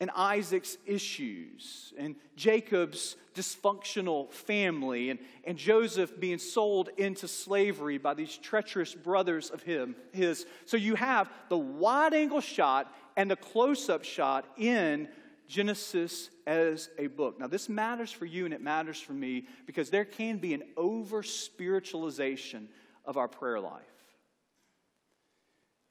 and 0.00 0.10
Isaac's 0.16 0.78
issues, 0.86 1.92
and 1.98 2.16
Jacob's 2.34 3.16
dysfunctional 3.34 4.32
family, 4.32 5.10
and, 5.10 5.20
and 5.44 5.58
Joseph 5.58 6.18
being 6.18 6.38
sold 6.38 6.88
into 6.96 7.28
slavery 7.28 7.98
by 7.98 8.14
these 8.14 8.36
treacherous 8.36 8.94
brothers 8.94 9.50
of 9.50 9.62
him, 9.62 9.94
his. 10.12 10.46
So 10.64 10.78
you 10.78 10.94
have 10.94 11.30
the 11.50 11.58
wide 11.58 12.14
angle 12.14 12.40
shot 12.40 12.92
and 13.16 13.30
the 13.30 13.36
close 13.36 13.90
up 13.90 14.04
shot 14.04 14.46
in 14.56 15.08
Genesis 15.46 16.30
as 16.46 16.88
a 16.96 17.08
book. 17.08 17.38
Now, 17.38 17.48
this 17.48 17.68
matters 17.68 18.10
for 18.10 18.24
you 18.24 18.46
and 18.46 18.54
it 18.54 18.62
matters 18.62 19.00
for 19.00 19.12
me 19.12 19.46
because 19.66 19.90
there 19.90 20.04
can 20.04 20.38
be 20.38 20.54
an 20.54 20.62
over 20.76 21.22
spiritualization 21.22 22.68
of 23.04 23.16
our 23.16 23.28
prayer 23.28 23.60
life. 23.60 23.82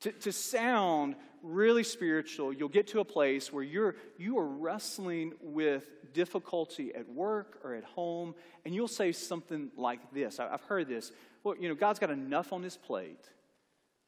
To, 0.01 0.11
to 0.13 0.31
sound 0.31 1.15
really 1.43 1.83
spiritual, 1.83 2.53
you'll 2.53 2.69
get 2.69 2.87
to 2.87 2.99
a 2.99 3.05
place 3.05 3.51
where 3.51 3.63
you're, 3.63 3.95
you 4.17 4.37
are 4.37 4.47
wrestling 4.47 5.33
with 5.41 5.85
difficulty 6.13 6.93
at 6.93 7.07
work 7.09 7.59
or 7.63 7.73
at 7.73 7.83
home, 7.83 8.35
and 8.65 8.73
you'll 8.73 8.87
say 8.87 9.11
something 9.11 9.71
like 9.77 9.99
this. 10.13 10.39
I've 10.39 10.63
heard 10.63 10.87
this. 10.87 11.11
Well, 11.43 11.55
you 11.59 11.69
know, 11.69 11.75
God's 11.75 11.99
got 11.99 12.09
enough 12.09 12.51
on 12.53 12.63
his 12.63 12.77
plate. 12.77 13.29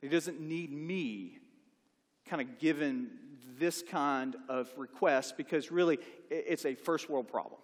He 0.01 0.07
doesn't 0.07 0.39
need 0.39 0.71
me 0.71 1.37
kind 2.25 2.41
of 2.41 2.59
given 2.59 3.09
this 3.59 3.83
kind 3.83 4.35
of 4.49 4.71
request 4.77 5.37
because 5.37 5.71
really 5.71 5.99
it's 6.29 6.65
a 6.65 6.75
first 6.75 7.09
world 7.09 7.27
problem. 7.27 7.59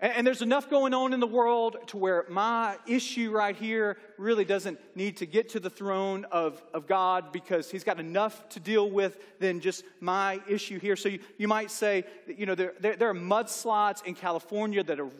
And, 0.00 0.24
there's 0.24 0.42
enough 0.42 0.70
going 0.70 0.94
on 0.94 1.12
in 1.12 1.18
the 1.18 1.26
world 1.26 1.76
to 1.88 1.96
where 1.96 2.24
my 2.28 2.76
issue 2.86 3.32
right 3.32 3.56
here 3.56 3.96
really 4.16 4.44
doesn't 4.44 4.78
need 4.94 5.16
to 5.16 5.26
get 5.26 5.48
to 5.50 5.60
the 5.60 5.70
throne 5.70 6.24
of, 6.30 6.62
of 6.72 6.86
God 6.86 7.32
because 7.32 7.68
He's 7.68 7.82
got 7.82 7.98
enough 7.98 8.48
to 8.50 8.60
deal 8.60 8.88
with 8.88 9.18
than 9.40 9.58
just 9.58 9.82
my 10.00 10.40
issue 10.48 10.78
here. 10.78 10.94
So 10.94 11.08
you, 11.08 11.18
you 11.36 11.48
might 11.48 11.72
say, 11.72 12.04
that, 12.28 12.38
you 12.38 12.46
know, 12.46 12.54
there, 12.54 12.74
there, 12.78 12.94
there 12.94 13.10
are 13.10 13.14
mudslides 13.14 14.04
in 14.04 14.14
California 14.14 14.84
that 14.84 14.98
have 14.98 15.12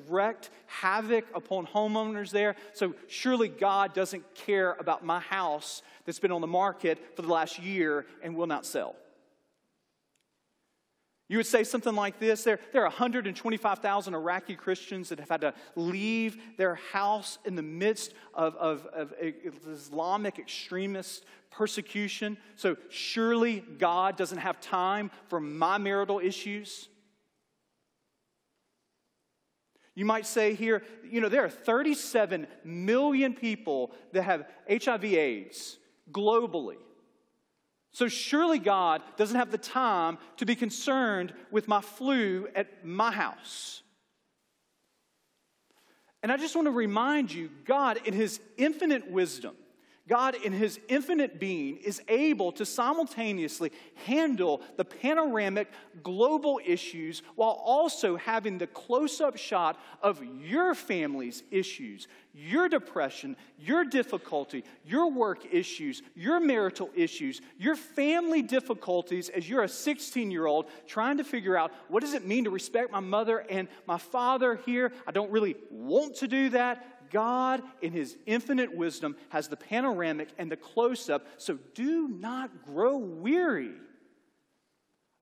havoc 0.66 1.24
upon 1.34 1.66
homeowners 1.66 2.30
there. 2.30 2.54
So 2.72 2.94
surely 3.08 3.48
God 3.48 3.94
doesn't 3.94 4.32
care 4.36 4.76
about 4.78 5.04
my 5.04 5.18
house 5.18 5.82
that's 6.06 6.20
been 6.20 6.32
on 6.32 6.40
the 6.40 6.46
market 6.46 7.16
for 7.16 7.22
the 7.22 7.28
last 7.28 7.58
year 7.58 8.06
and 8.22 8.36
will 8.36 8.46
not 8.46 8.64
sell. 8.64 8.94
You 11.28 11.36
would 11.36 11.46
say 11.46 11.62
something 11.62 11.94
like 11.94 12.18
this 12.18 12.42
there, 12.42 12.58
there 12.72 12.82
are 12.82 12.88
125,000 12.88 14.14
Iraqi 14.14 14.56
Christians 14.56 15.10
that 15.10 15.20
have 15.20 15.28
had 15.28 15.42
to 15.42 15.54
leave 15.76 16.38
their 16.56 16.76
house 16.76 17.38
in 17.44 17.54
the 17.54 17.62
midst 17.62 18.14
of, 18.32 18.56
of, 18.56 18.86
of 18.86 19.12
Islamic 19.66 20.38
extremist 20.38 21.26
persecution. 21.50 22.38
So, 22.56 22.76
surely 22.88 23.60
God 23.60 24.16
doesn't 24.16 24.38
have 24.38 24.60
time 24.60 25.10
for 25.28 25.38
my 25.38 25.76
marital 25.76 26.18
issues. 26.18 26.88
You 29.94 30.04
might 30.04 30.26
say 30.26 30.54
here, 30.54 30.82
you 31.10 31.20
know, 31.20 31.28
there 31.28 31.44
are 31.44 31.50
37 31.50 32.46
million 32.64 33.34
people 33.34 33.92
that 34.12 34.22
have 34.22 34.46
HIV/AIDS 34.70 35.76
globally. 36.12 36.76
So 37.90 38.08
surely 38.08 38.58
God 38.58 39.02
doesn't 39.16 39.36
have 39.36 39.50
the 39.50 39.58
time 39.58 40.18
to 40.36 40.46
be 40.46 40.54
concerned 40.54 41.32
with 41.50 41.68
my 41.68 41.80
flu 41.80 42.48
at 42.54 42.84
my 42.84 43.10
house. 43.10 43.82
And 46.22 46.32
I 46.32 46.36
just 46.36 46.54
want 46.54 46.66
to 46.66 46.72
remind 46.72 47.32
you 47.32 47.50
God, 47.64 48.00
in 48.04 48.14
His 48.14 48.40
infinite 48.56 49.10
wisdom, 49.10 49.54
God, 50.08 50.34
in 50.42 50.52
His 50.52 50.80
infinite 50.88 51.38
being, 51.38 51.76
is 51.76 52.00
able 52.08 52.50
to 52.52 52.64
simultaneously 52.64 53.70
handle 54.06 54.62
the 54.76 54.84
panoramic 54.84 55.70
global 56.02 56.60
issues 56.64 57.22
while 57.34 57.60
also 57.62 58.16
having 58.16 58.58
the 58.58 58.66
close 58.66 59.20
up 59.20 59.36
shot 59.36 59.78
of 60.02 60.22
your 60.42 60.74
family's 60.74 61.42
issues, 61.50 62.08
your 62.34 62.68
depression, 62.68 63.36
your 63.58 63.84
difficulty, 63.84 64.64
your 64.86 65.10
work 65.10 65.52
issues, 65.52 66.02
your 66.14 66.40
marital 66.40 66.88
issues, 66.94 67.40
your 67.58 67.76
family 67.76 68.42
difficulties 68.42 69.28
as 69.28 69.48
you're 69.48 69.64
a 69.64 69.68
16 69.68 70.30
year 70.30 70.46
old 70.46 70.66
trying 70.86 71.18
to 71.18 71.24
figure 71.24 71.56
out 71.56 71.72
what 71.88 72.00
does 72.00 72.14
it 72.14 72.26
mean 72.26 72.44
to 72.44 72.50
respect 72.50 72.90
my 72.92 73.00
mother 73.00 73.44
and 73.50 73.68
my 73.86 73.98
father 73.98 74.56
here. 74.64 74.92
I 75.06 75.10
don't 75.10 75.30
really 75.30 75.56
want 75.70 76.16
to 76.16 76.28
do 76.28 76.50
that. 76.50 76.97
God, 77.10 77.62
in 77.82 77.92
His 77.92 78.16
infinite 78.26 78.74
wisdom, 78.74 79.16
has 79.30 79.48
the 79.48 79.56
panoramic 79.56 80.28
and 80.38 80.50
the 80.50 80.56
close 80.56 81.08
up. 81.10 81.26
So 81.36 81.58
do 81.74 82.08
not 82.08 82.64
grow 82.64 82.96
weary 82.96 83.74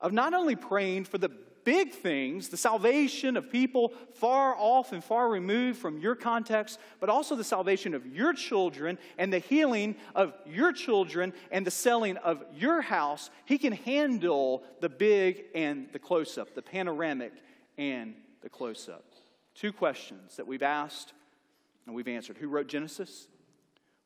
of 0.01 0.13
not 0.13 0.35
only 0.35 0.57
praying 0.57 1.05
for 1.05 1.19
the 1.19 1.31
big 1.67 1.91
things, 1.93 2.49
the 2.49 2.57
salvation 2.57 3.37
of 3.37 3.51
people 3.51 3.93
far 4.15 4.55
off 4.57 4.93
and 4.93 5.03
far 5.03 5.29
removed 5.29 5.79
from 5.79 5.99
your 5.99 6.15
context, 6.15 6.79
but 7.01 7.11
also 7.11 7.35
the 7.35 7.43
salvation 7.43 7.93
of 7.93 8.07
your 8.07 8.33
children 8.33 8.97
and 9.19 9.33
the 9.33 9.41
healing 9.41 9.97
of 10.15 10.33
your 10.47 10.73
children 10.73 11.33
and 11.51 11.67
the 11.67 11.71
selling 11.71 12.17
of 12.19 12.43
your 12.55 12.81
house. 12.81 13.31
He 13.47 13.59
can 13.59 13.73
handle 13.73 14.63
the 14.81 14.89
big 14.89 15.47
and 15.57 15.89
the 15.93 15.99
close 15.99 16.39
up, 16.39 16.55
the 16.55 16.63
panoramic 16.63 17.33
and 17.77 18.15
the 18.43 18.49
close 18.49 18.89
up. 18.89 19.05
Two 19.57 19.73
questions 19.73 20.37
that 20.37 20.47
we've 20.47 20.63
asked 20.63 21.15
and 21.87 21.95
we've 21.95 22.09
answered 22.09 22.37
who 22.39 22.49
wrote 22.49 22.67
Genesis? 22.67 23.29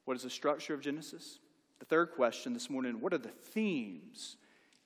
What 0.04 0.16
is 0.16 0.22
the 0.22 0.30
structure 0.30 0.74
of 0.74 0.80
Genesis? 0.80 1.38
The 1.78 1.86
third 1.86 2.12
question 2.12 2.52
this 2.52 2.70
morning 2.70 3.00
what 3.00 3.12
are 3.12 3.18
the 3.18 3.28
themes 3.28 4.36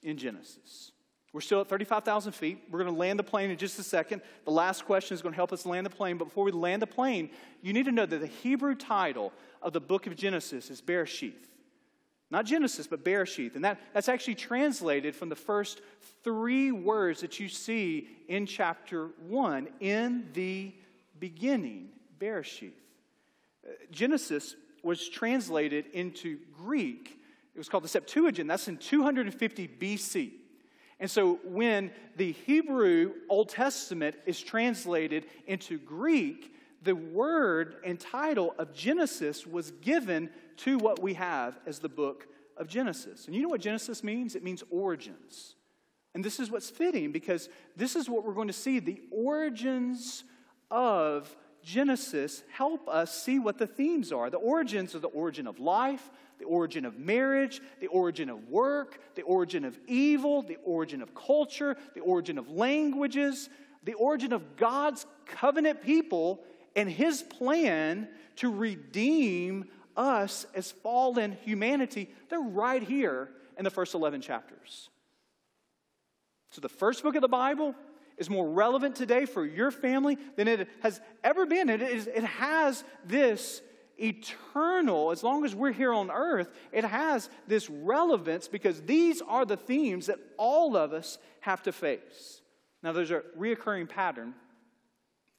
in 0.02 0.16
Genesis? 0.16 0.92
We're 1.32 1.40
still 1.40 1.60
at 1.60 1.68
35,000 1.68 2.30
feet. 2.30 2.62
We're 2.70 2.78
going 2.78 2.94
to 2.94 2.98
land 2.98 3.18
the 3.18 3.24
plane 3.24 3.50
in 3.50 3.56
just 3.56 3.76
a 3.80 3.82
second. 3.82 4.22
The 4.44 4.52
last 4.52 4.84
question 4.84 5.16
is 5.16 5.22
going 5.22 5.32
to 5.32 5.36
help 5.36 5.52
us 5.52 5.66
land 5.66 5.84
the 5.84 5.90
plane. 5.90 6.16
But 6.16 6.26
before 6.26 6.44
we 6.44 6.52
land 6.52 6.80
the 6.80 6.86
plane, 6.86 7.28
you 7.60 7.72
need 7.72 7.86
to 7.86 7.92
know 7.92 8.06
that 8.06 8.20
the 8.20 8.28
Hebrew 8.28 8.76
title 8.76 9.32
of 9.60 9.72
the 9.72 9.80
book 9.80 10.06
of 10.06 10.14
Genesis 10.14 10.70
is 10.70 10.80
Bereshith. 10.80 11.32
Not 12.30 12.46
Genesis, 12.46 12.86
but 12.86 13.04
Bereshith. 13.04 13.56
And 13.56 13.64
that, 13.64 13.80
that's 13.92 14.08
actually 14.08 14.36
translated 14.36 15.16
from 15.16 15.28
the 15.28 15.34
first 15.34 15.80
three 16.22 16.70
words 16.70 17.20
that 17.22 17.40
you 17.40 17.48
see 17.48 18.08
in 18.28 18.46
chapter 18.46 19.08
1 19.26 19.68
in 19.80 20.28
the 20.34 20.72
beginning. 21.18 21.88
Bereshith. 22.20 22.72
Genesis 23.90 24.56
was 24.82 25.08
translated 25.08 25.86
into 25.92 26.38
Greek. 26.52 27.18
It 27.54 27.58
was 27.58 27.68
called 27.68 27.84
the 27.84 27.88
Septuagint. 27.88 28.48
That's 28.48 28.68
in 28.68 28.76
250 28.76 29.68
BC. 29.68 30.32
And 31.00 31.10
so 31.10 31.40
when 31.44 31.90
the 32.16 32.32
Hebrew 32.32 33.14
Old 33.28 33.48
Testament 33.48 34.16
is 34.26 34.40
translated 34.40 35.26
into 35.46 35.78
Greek, 35.78 36.54
the 36.82 36.94
word 36.94 37.76
and 37.84 37.98
title 37.98 38.54
of 38.58 38.74
Genesis 38.74 39.46
was 39.46 39.70
given 39.70 40.30
to 40.58 40.78
what 40.78 41.02
we 41.02 41.14
have 41.14 41.58
as 41.66 41.78
the 41.78 41.88
book 41.88 42.26
of 42.56 42.68
Genesis. 42.68 43.26
And 43.26 43.34
you 43.34 43.42
know 43.42 43.48
what 43.48 43.60
Genesis 43.60 44.04
means? 44.04 44.36
It 44.36 44.44
means 44.44 44.62
origins. 44.70 45.56
And 46.14 46.24
this 46.24 46.38
is 46.38 46.50
what's 46.50 46.70
fitting 46.70 47.10
because 47.10 47.48
this 47.76 47.96
is 47.96 48.08
what 48.08 48.24
we're 48.24 48.34
going 48.34 48.48
to 48.48 48.52
see 48.52 48.78
the 48.78 49.00
origins 49.10 50.22
of 50.70 51.34
Genesis 51.64 52.42
help 52.52 52.88
us 52.88 53.22
see 53.22 53.38
what 53.38 53.58
the 53.58 53.66
themes 53.66 54.12
are. 54.12 54.30
The 54.30 54.36
origins 54.36 54.94
are 54.94 55.00
the 55.00 55.08
origin 55.08 55.46
of 55.46 55.58
life, 55.58 56.10
the 56.38 56.44
origin 56.44 56.84
of 56.84 56.98
marriage, 56.98 57.60
the 57.80 57.86
origin 57.86 58.28
of 58.28 58.48
work, 58.48 59.00
the 59.14 59.22
origin 59.22 59.64
of 59.64 59.78
evil, 59.86 60.42
the 60.42 60.58
origin 60.64 61.00
of 61.00 61.14
culture, 61.14 61.76
the 61.94 62.00
origin 62.00 62.38
of 62.38 62.50
languages, 62.50 63.48
the 63.82 63.94
origin 63.94 64.32
of 64.32 64.56
God's 64.56 65.06
covenant 65.26 65.82
people 65.82 66.40
and 66.76 66.88
his 66.88 67.22
plan 67.22 68.08
to 68.36 68.52
redeem 68.52 69.66
us 69.96 70.46
as 70.54 70.72
fallen 70.72 71.32
humanity. 71.44 72.10
They're 72.28 72.40
right 72.40 72.82
here 72.82 73.30
in 73.56 73.64
the 73.64 73.70
first 73.70 73.94
11 73.94 74.20
chapters. 74.20 74.90
So, 76.50 76.60
the 76.60 76.68
first 76.68 77.02
book 77.02 77.14
of 77.14 77.22
the 77.22 77.28
Bible 77.28 77.74
is 78.18 78.30
more 78.30 78.48
relevant 78.48 78.96
today 78.96 79.26
for 79.26 79.44
your 79.44 79.70
family 79.70 80.18
than 80.36 80.48
it 80.48 80.68
has 80.82 81.00
ever 81.22 81.46
been. 81.46 81.68
It, 81.68 81.82
is, 81.82 82.06
it 82.06 82.24
has 82.24 82.84
this 83.04 83.60
eternal, 83.96 85.10
as 85.10 85.22
long 85.22 85.44
as 85.44 85.54
we're 85.54 85.72
here 85.72 85.92
on 85.92 86.10
earth, 86.10 86.50
it 86.72 86.84
has 86.84 87.28
this 87.46 87.70
relevance 87.70 88.48
because 88.48 88.82
these 88.82 89.22
are 89.22 89.44
the 89.44 89.56
themes 89.56 90.06
that 90.06 90.18
all 90.36 90.76
of 90.76 90.92
us 90.92 91.18
have 91.40 91.62
to 91.62 91.72
face. 91.72 92.40
Now, 92.82 92.92
there's 92.92 93.10
a 93.10 93.22
reoccurring 93.38 93.88
pattern 93.88 94.34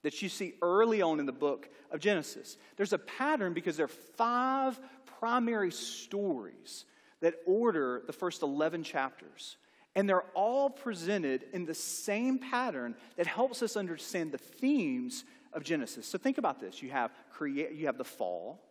that 0.03 0.22
you 0.22 0.29
see 0.29 0.53
early 0.62 1.01
on 1.01 1.20
in 1.20 1.25
the 1.25 1.32
book 1.32 1.70
of 1.91 2.00
Genesis. 2.00 2.58
There's 2.77 2.94
a 2.94 2.98
pattern 2.98 3.53
because 3.53 3.77
there 3.77 3.86
are 3.86 4.00
five 4.17 4.79
primary 5.20 5.72
stories 5.72 6.86
that 7.22 7.36
order 7.46 8.03
the 8.05 8.13
first 8.13 8.44
11 8.44 8.84
chapters. 8.84 9.58
And 9.95 10.09
they're 10.09 10.25
all 10.33 10.69
presented 10.69 11.45
in 11.53 11.65
the 11.65 11.73
same 11.73 12.37
pattern 12.37 12.95
that 13.15 13.27
helps 13.27 13.63
us 13.63 13.77
understand 13.77 14.31
the 14.31 14.37
themes 14.37 15.23
of 15.53 15.63
Genesis. 15.63 16.05
So 16.05 16.17
think 16.17 16.37
about 16.37 16.59
this. 16.59 16.83
You 16.83 16.91
have 16.91 17.11
create 17.31 17.71
you 17.71 17.85
have 17.85 17.97
the 17.97 18.03
fall. 18.03 18.61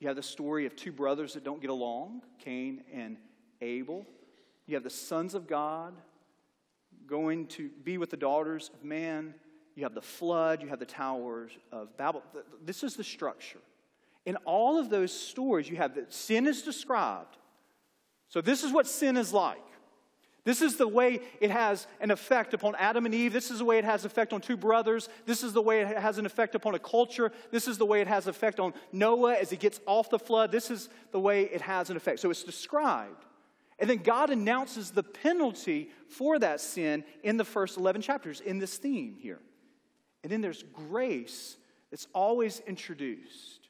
You 0.00 0.08
have 0.08 0.16
the 0.16 0.22
story 0.22 0.66
of 0.66 0.74
two 0.74 0.92
brothers 0.92 1.34
that 1.34 1.44
don't 1.44 1.60
get 1.60 1.70
along, 1.70 2.22
Cain 2.40 2.82
and 2.92 3.16
Abel. 3.62 4.04
You 4.66 4.74
have 4.74 4.82
the 4.82 4.90
sons 4.90 5.34
of 5.34 5.46
God 5.46 5.94
going 7.06 7.46
to 7.48 7.70
be 7.84 7.96
with 7.96 8.10
the 8.10 8.16
daughters 8.16 8.70
of 8.74 8.84
man. 8.84 9.34
You 9.76 9.84
have 9.84 9.94
the 9.94 10.02
flood, 10.02 10.62
you 10.62 10.68
have 10.68 10.78
the 10.78 10.86
towers 10.86 11.52
of 11.72 11.96
Babel. 11.96 12.22
This 12.64 12.82
is 12.82 12.96
the 12.96 13.04
structure. 13.04 13.60
In 14.24 14.36
all 14.44 14.78
of 14.78 14.88
those 14.88 15.12
stories, 15.12 15.68
you 15.68 15.76
have 15.76 15.94
that 15.96 16.12
sin 16.12 16.46
is 16.46 16.62
described. 16.62 17.36
So, 18.28 18.40
this 18.40 18.64
is 18.64 18.72
what 18.72 18.86
sin 18.86 19.16
is 19.16 19.32
like. 19.32 19.58
This 20.44 20.60
is 20.60 20.76
the 20.76 20.86
way 20.86 21.20
it 21.40 21.50
has 21.50 21.86
an 22.00 22.10
effect 22.10 22.52
upon 22.52 22.74
Adam 22.74 23.06
and 23.06 23.14
Eve. 23.14 23.32
This 23.32 23.50
is 23.50 23.60
the 23.60 23.64
way 23.64 23.78
it 23.78 23.84
has 23.84 24.04
effect 24.04 24.34
on 24.34 24.42
two 24.42 24.58
brothers. 24.58 25.08
This 25.24 25.42
is 25.42 25.54
the 25.54 25.62
way 25.62 25.80
it 25.80 25.96
has 25.96 26.18
an 26.18 26.26
effect 26.26 26.54
upon 26.54 26.74
a 26.74 26.78
culture. 26.78 27.32
This 27.50 27.66
is 27.66 27.78
the 27.78 27.86
way 27.86 28.02
it 28.02 28.06
has 28.06 28.26
effect 28.26 28.60
on 28.60 28.74
Noah 28.92 29.36
as 29.36 29.48
he 29.48 29.56
gets 29.56 29.80
off 29.86 30.10
the 30.10 30.18
flood. 30.18 30.52
This 30.52 30.70
is 30.70 30.90
the 31.12 31.20
way 31.20 31.44
it 31.44 31.62
has 31.62 31.88
an 31.88 31.96
effect. 31.96 32.20
So 32.20 32.30
it's 32.30 32.44
described. 32.44 33.24
And 33.78 33.88
then 33.88 33.98
God 33.98 34.28
announces 34.28 34.90
the 34.90 35.02
penalty 35.02 35.90
for 36.08 36.38
that 36.38 36.60
sin 36.60 37.04
in 37.22 37.38
the 37.38 37.44
first 37.44 37.78
11 37.78 38.02
chapters 38.02 38.40
in 38.40 38.58
this 38.58 38.76
theme 38.76 39.16
here. 39.18 39.40
And 40.22 40.30
then 40.30 40.42
there's 40.42 40.62
grace 40.62 41.56
that's 41.90 42.06
always 42.12 42.60
introduced. 42.66 43.63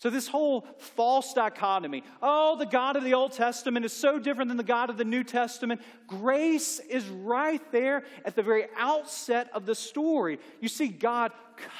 So, 0.00 0.08
this 0.08 0.28
whole 0.28 0.66
false 0.78 1.34
dichotomy 1.34 2.02
oh, 2.22 2.56
the 2.56 2.64
God 2.64 2.96
of 2.96 3.04
the 3.04 3.12
Old 3.12 3.32
Testament 3.32 3.84
is 3.84 3.92
so 3.92 4.18
different 4.18 4.48
than 4.48 4.56
the 4.56 4.62
God 4.62 4.88
of 4.88 4.96
the 4.96 5.04
New 5.04 5.22
Testament. 5.22 5.82
Grace 6.06 6.78
is 6.78 7.06
right 7.06 7.60
there 7.70 8.04
at 8.24 8.34
the 8.34 8.42
very 8.42 8.64
outset 8.78 9.50
of 9.52 9.66
the 9.66 9.74
story. 9.74 10.38
You 10.60 10.68
see 10.68 10.88
God 10.88 11.32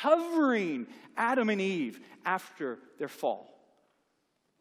covering 0.02 0.86
Adam 1.16 1.48
and 1.48 1.62
Eve 1.62 1.98
after 2.26 2.78
their 2.98 3.08
fall. 3.08 3.58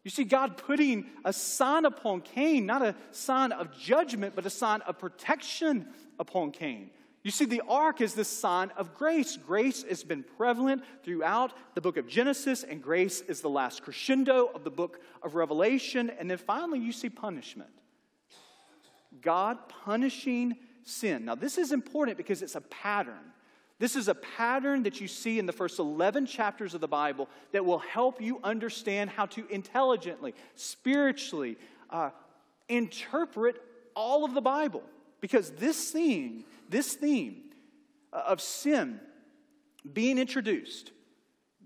You 0.04 0.10
see 0.10 0.24
God 0.24 0.56
putting 0.56 1.04
a 1.26 1.32
sign 1.32 1.84
upon 1.84 2.22
Cain, 2.22 2.64
not 2.64 2.80
a 2.80 2.94
sign 3.10 3.52
of 3.52 3.78
judgment, 3.78 4.34
but 4.34 4.46
a 4.46 4.50
sign 4.50 4.80
of 4.82 4.98
protection 4.98 5.86
upon 6.18 6.52
Cain. 6.52 6.90
You 7.22 7.30
see, 7.30 7.44
the 7.44 7.62
ark 7.68 8.00
is 8.00 8.14
the 8.14 8.24
sign 8.24 8.70
of 8.76 8.94
grace. 8.94 9.36
Grace 9.36 9.82
has 9.84 10.02
been 10.02 10.22
prevalent 10.22 10.82
throughout 11.04 11.52
the 11.74 11.80
book 11.80 11.98
of 11.98 12.08
Genesis, 12.08 12.62
and 12.62 12.82
grace 12.82 13.20
is 13.20 13.42
the 13.42 13.50
last 13.50 13.82
crescendo 13.82 14.46
of 14.54 14.64
the 14.64 14.70
book 14.70 15.00
of 15.22 15.34
Revelation. 15.34 16.10
And 16.18 16.30
then 16.30 16.38
finally, 16.38 16.78
you 16.78 16.92
see 16.92 17.10
punishment. 17.10 17.70
God 19.20 19.58
punishing 19.68 20.56
sin. 20.82 21.26
Now, 21.26 21.34
this 21.34 21.58
is 21.58 21.72
important 21.72 22.16
because 22.16 22.40
it's 22.40 22.54
a 22.54 22.62
pattern. 22.62 23.32
This 23.78 23.96
is 23.96 24.08
a 24.08 24.14
pattern 24.14 24.82
that 24.84 25.00
you 25.00 25.08
see 25.08 25.38
in 25.38 25.44
the 25.44 25.52
first 25.52 25.78
11 25.78 26.26
chapters 26.26 26.74
of 26.74 26.80
the 26.80 26.88
Bible 26.88 27.28
that 27.52 27.64
will 27.64 27.78
help 27.78 28.20
you 28.20 28.40
understand 28.44 29.10
how 29.10 29.26
to 29.26 29.46
intelligently, 29.48 30.34
spiritually 30.54 31.58
uh, 31.90 32.10
interpret 32.68 33.60
all 33.94 34.24
of 34.24 34.32
the 34.32 34.40
Bible. 34.40 34.82
Because 35.20 35.50
this 35.52 35.90
theme 35.90 36.44
this 36.70 36.94
theme 36.94 37.42
of 38.12 38.40
sin 38.40 39.00
being 39.92 40.18
introduced, 40.18 40.92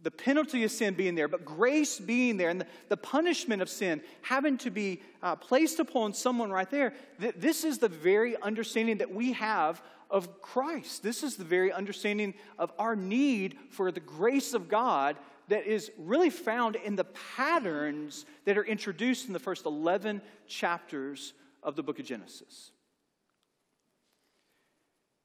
the 0.03 0.11
penalty 0.11 0.65
of 0.65 0.71
sin 0.71 0.95
being 0.95 1.15
there, 1.15 1.29
but 1.29 1.45
grace 1.45 1.99
being 1.99 2.37
there, 2.37 2.51
and 2.51 2.65
the, 2.89 2.97
punishment 2.97 3.63
of 3.63 3.69
sin 3.69 4.03
having 4.23 4.59
to 4.59 4.71
be 4.71 5.01
uh, 5.23 5.35
placed 5.37 5.79
upon 5.79 6.13
someone 6.13 6.51
right 6.51 6.71
there, 6.71 6.93
th- 7.21 7.35
this 7.39 7.65
is 7.65 7.79
the 7.79 7.89
very 7.89 8.41
understanding 8.43 8.99
that 8.99 9.13
we 9.13 9.33
have 9.33 9.83
of 10.11 10.41
Christ. 10.43 11.03
This 11.03 11.23
is 11.23 11.37
the 11.37 11.45
very 11.45 11.73
understanding 11.73 12.35
of 12.59 12.73
our 12.79 12.95
need 12.95 13.57
for 13.71 13.91
the 13.91 14.01
grace 14.01 14.53
of 14.55 14.69
God 14.69 15.17
that 15.49 15.67
is 15.67 15.91
really 15.99 16.31
found 16.31 16.77
in 16.77 16.97
the 16.97 17.05
patterns 17.37 18.25
that 18.45 18.57
are 18.57 18.65
introduced 18.65 19.27
in 19.27 19.33
the 19.33 19.39
first 19.39 19.67
11 19.67 20.23
chapters 20.47 21.33
of 21.63 21.77
the 21.77 21.83
book 21.83 21.99
of 21.99 22.07
Genesis. 22.07 22.71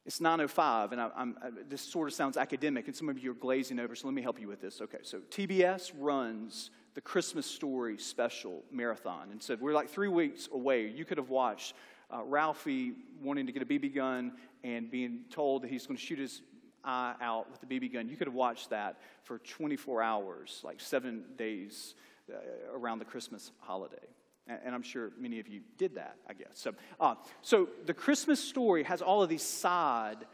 It's 0.10 0.20
905, 0.20 0.92
and 0.92 1.00
I, 1.02 1.10
I, 1.16 1.50
this 1.70 1.82
sort 1.82 2.08
of 2.08 2.16
sounds 2.16 2.36
academic, 2.36 2.88
and 2.88 2.96
some 2.96 3.10
of 3.10 3.20
you 3.20 3.30
are 3.30 3.36
glazing 3.36 3.78
over, 3.78 3.94
so 3.94 4.08
let 4.08 4.16
me 4.16 4.24
help 4.24 4.42
you 4.42 4.48
with 4.48 4.60
this. 4.60 4.82
Okay, 4.82 4.98
so 5.04 5.20
TBS 5.30 5.92
runs 6.00 6.72
the 6.96 7.02
Christmas 7.02 7.46
Story 7.46 7.96
special 8.00 8.64
marathon, 8.72 9.28
and 9.30 9.40
so 9.40 9.56
we're 9.62 9.72
like 9.72 9.88
three 9.88 10.08
weeks 10.08 10.50
away. 10.52 10.88
You 10.88 11.06
could 11.06 11.20
have 11.20 11.30
watched 11.30 11.76
uh, 12.12 12.24
Ralphie 12.24 12.94
wanting 13.22 13.46
to 13.46 13.52
get 13.52 13.62
a 13.62 13.68
BB 13.68 13.94
gun 13.94 14.32
and 14.64 14.90
being 14.90 15.26
told 15.30 15.62
that 15.62 15.70
he's 15.70 15.86
going 15.86 15.98
to 15.98 16.04
shoot 16.04 16.18
his 16.18 16.42
eye 16.84 17.14
out 17.22 17.46
with 17.52 17.62
the 17.62 17.68
BB 17.68 17.94
gun. 17.94 18.10
You 18.10 18.18
could 18.18 18.26
have 18.26 18.34
watched 18.34 18.72
that 18.72 18.98
for 19.22 19.38
24 19.38 20.02
hours, 20.02 20.60
like 20.64 20.82
seven 20.82 21.24
days 21.38 21.94
uh, 22.34 22.36
around 22.76 22.98
the 22.98 23.06
Christmas 23.06 23.52
holiday. 23.60 24.08
And 24.50 24.74
I'm 24.74 24.82
sure 24.82 25.12
many 25.20 25.40
of 25.40 25.48
you 25.48 25.62
did 25.78 25.96
that, 25.96 26.16
I 26.28 26.34
guess. 26.34 26.52
So, 26.54 26.74
uh, 27.00 27.16
so 27.42 27.70
the 27.86 27.94
Christmas 27.94 28.44
story 28.44 28.84
has 28.84 29.02
all 29.02 29.22
of 29.22 29.30
these 29.30 29.44
side 29.44 30.26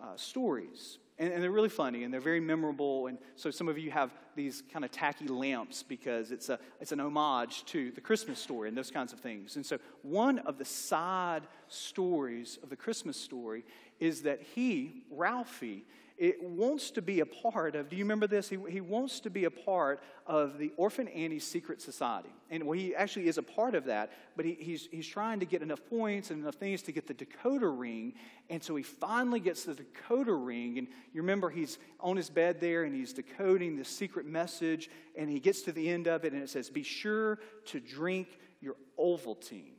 uh, 0.00 0.16
stories. 0.16 0.98
And, 1.18 1.32
and, 1.32 1.42
they're 1.42 1.50
really 1.50 1.68
funny 1.68 2.02
and 2.02 2.12
they're 2.12 2.20
very 2.20 2.40
memorable. 2.40 3.06
And 3.06 3.18
so 3.36 3.50
some 3.50 3.68
of 3.68 3.78
you 3.78 3.92
have 3.92 4.12
these 4.34 4.64
kind 4.72 4.84
of 4.84 4.90
tacky 4.90 5.28
lamps 5.28 5.84
because 5.84 6.32
it's, 6.32 6.48
a, 6.48 6.58
it's 6.80 6.90
an 6.90 6.98
homage 6.98 7.64
to 7.66 7.92
the 7.92 8.00
Christmas 8.00 8.40
story 8.40 8.68
and 8.68 8.76
those 8.76 8.90
kinds 8.90 9.12
of 9.12 9.20
things. 9.20 9.54
And 9.54 9.64
so 9.64 9.78
one 10.02 10.40
of 10.40 10.58
the 10.58 10.64
side 10.64 11.42
stories 11.68 12.58
of 12.64 12.68
the 12.68 12.76
Christmas 12.76 13.16
story 13.16 13.64
is 14.00 14.22
that 14.22 14.42
he, 14.54 15.04
Ralphie, 15.08 15.84
it 16.16 16.40
wants 16.42 16.92
to 16.92 17.02
be 17.02 17.20
a 17.20 17.26
part 17.26 17.74
of, 17.74 17.88
do 17.88 17.96
you 17.96 18.04
remember 18.04 18.28
this? 18.28 18.48
He, 18.48 18.56
he 18.68 18.80
wants 18.80 19.18
to 19.20 19.30
be 19.30 19.46
a 19.46 19.50
part 19.50 20.00
of 20.26 20.58
the 20.58 20.72
Orphan 20.76 21.08
Annie's 21.08 21.44
Secret 21.44 21.82
Society. 21.82 22.32
And 22.50 22.64
well, 22.64 22.78
he 22.78 22.94
actually 22.94 23.26
is 23.26 23.36
a 23.36 23.42
part 23.42 23.74
of 23.74 23.86
that, 23.86 24.12
but 24.36 24.44
he, 24.44 24.54
he's, 24.54 24.88
he's 24.92 25.08
trying 25.08 25.40
to 25.40 25.46
get 25.46 25.60
enough 25.60 25.80
points 25.90 26.30
and 26.30 26.40
enough 26.40 26.54
things 26.54 26.82
to 26.82 26.92
get 26.92 27.08
the 27.08 27.14
decoder 27.14 27.76
ring. 27.76 28.14
And 28.48 28.62
so 28.62 28.76
he 28.76 28.84
finally 28.84 29.40
gets 29.40 29.64
the 29.64 29.74
decoder 29.74 30.38
ring. 30.38 30.78
And 30.78 30.86
you 31.12 31.20
remember 31.20 31.50
he's 31.50 31.78
on 31.98 32.16
his 32.16 32.30
bed 32.30 32.60
there 32.60 32.84
and 32.84 32.94
he's 32.94 33.12
decoding 33.12 33.76
the 33.76 33.84
secret 33.84 34.24
message. 34.24 34.90
And 35.16 35.28
he 35.28 35.40
gets 35.40 35.62
to 35.62 35.72
the 35.72 35.90
end 35.90 36.06
of 36.06 36.24
it 36.24 36.32
and 36.32 36.40
it 36.40 36.48
says, 36.48 36.70
Be 36.70 36.84
sure 36.84 37.40
to 37.66 37.80
drink 37.80 38.38
your 38.60 38.76
Ovaltine. 38.96 39.72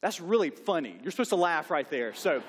That's 0.00 0.20
really 0.20 0.50
funny. 0.50 0.98
You're 1.00 1.12
supposed 1.12 1.30
to 1.30 1.36
laugh 1.36 1.70
right 1.70 1.88
there. 1.88 2.12
So. 2.12 2.42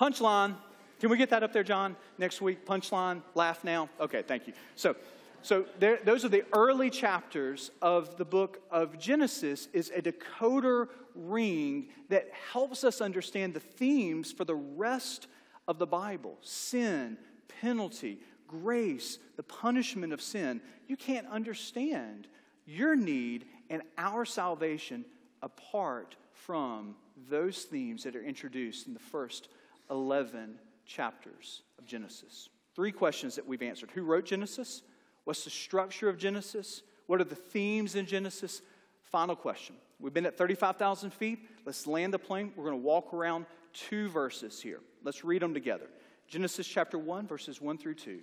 Punchline. 0.00 0.56
Can 0.98 1.10
we 1.10 1.18
get 1.18 1.28
that 1.28 1.42
up 1.42 1.52
there, 1.52 1.62
John, 1.62 1.94
next 2.16 2.40
week? 2.40 2.64
Punchline, 2.64 3.20
laugh 3.34 3.62
now. 3.64 3.90
Okay, 4.00 4.22
thank 4.22 4.46
you. 4.46 4.54
So, 4.74 4.96
so 5.42 5.66
there, 5.78 5.98
those 6.02 6.24
are 6.24 6.30
the 6.30 6.44
early 6.54 6.88
chapters 6.88 7.70
of 7.82 8.16
the 8.16 8.24
book 8.24 8.62
of 8.70 8.98
Genesis 8.98 9.68
is 9.74 9.92
a 9.94 10.00
decoder 10.00 10.88
ring 11.14 11.88
that 12.08 12.30
helps 12.52 12.82
us 12.82 13.02
understand 13.02 13.52
the 13.52 13.60
themes 13.60 14.32
for 14.32 14.46
the 14.46 14.54
rest 14.54 15.26
of 15.68 15.78
the 15.78 15.86
Bible. 15.86 16.38
Sin, 16.40 17.18
penalty, 17.60 18.20
grace, 18.48 19.18
the 19.36 19.42
punishment 19.42 20.14
of 20.14 20.22
sin. 20.22 20.62
You 20.88 20.96
can't 20.96 21.26
understand 21.26 22.26
your 22.64 22.96
need 22.96 23.44
and 23.68 23.82
our 23.98 24.24
salvation 24.24 25.04
apart 25.42 26.16
from 26.32 26.96
those 27.28 27.64
themes 27.64 28.04
that 28.04 28.16
are 28.16 28.24
introduced 28.24 28.86
in 28.86 28.94
the 28.94 29.00
first 29.00 29.48
11 29.90 30.58
chapters 30.86 31.62
of 31.78 31.86
Genesis. 31.86 32.48
Three 32.74 32.92
questions 32.92 33.34
that 33.36 33.46
we've 33.46 33.62
answered 33.62 33.90
Who 33.94 34.02
wrote 34.02 34.24
Genesis? 34.24 34.82
What's 35.24 35.44
the 35.44 35.50
structure 35.50 36.08
of 36.08 36.18
Genesis? 36.18 36.82
What 37.06 37.20
are 37.20 37.24
the 37.24 37.34
themes 37.34 37.94
in 37.94 38.06
Genesis? 38.06 38.62
Final 39.02 39.36
question. 39.36 39.76
We've 39.98 40.14
been 40.14 40.26
at 40.26 40.38
35,000 40.38 41.12
feet. 41.12 41.40
Let's 41.66 41.86
land 41.86 42.14
the 42.14 42.18
plane. 42.18 42.52
We're 42.56 42.64
going 42.64 42.80
to 42.80 42.86
walk 42.86 43.12
around 43.12 43.46
two 43.72 44.08
verses 44.08 44.60
here. 44.62 44.80
Let's 45.02 45.24
read 45.24 45.42
them 45.42 45.52
together. 45.52 45.88
Genesis 46.28 46.66
chapter 46.66 46.98
1, 46.98 47.26
verses 47.26 47.60
1 47.60 47.78
through 47.78 47.94
2. 47.94 48.20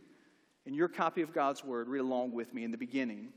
In 0.65 0.73
your 0.73 0.87
copy 0.87 1.21
of 1.21 1.33
God's 1.33 1.63
Word, 1.63 1.87
read 1.87 1.99
along 1.99 2.31
with 2.31 2.53
me 2.53 2.63
in 2.63 2.71
the 2.71 2.77
beginning. 2.77 3.29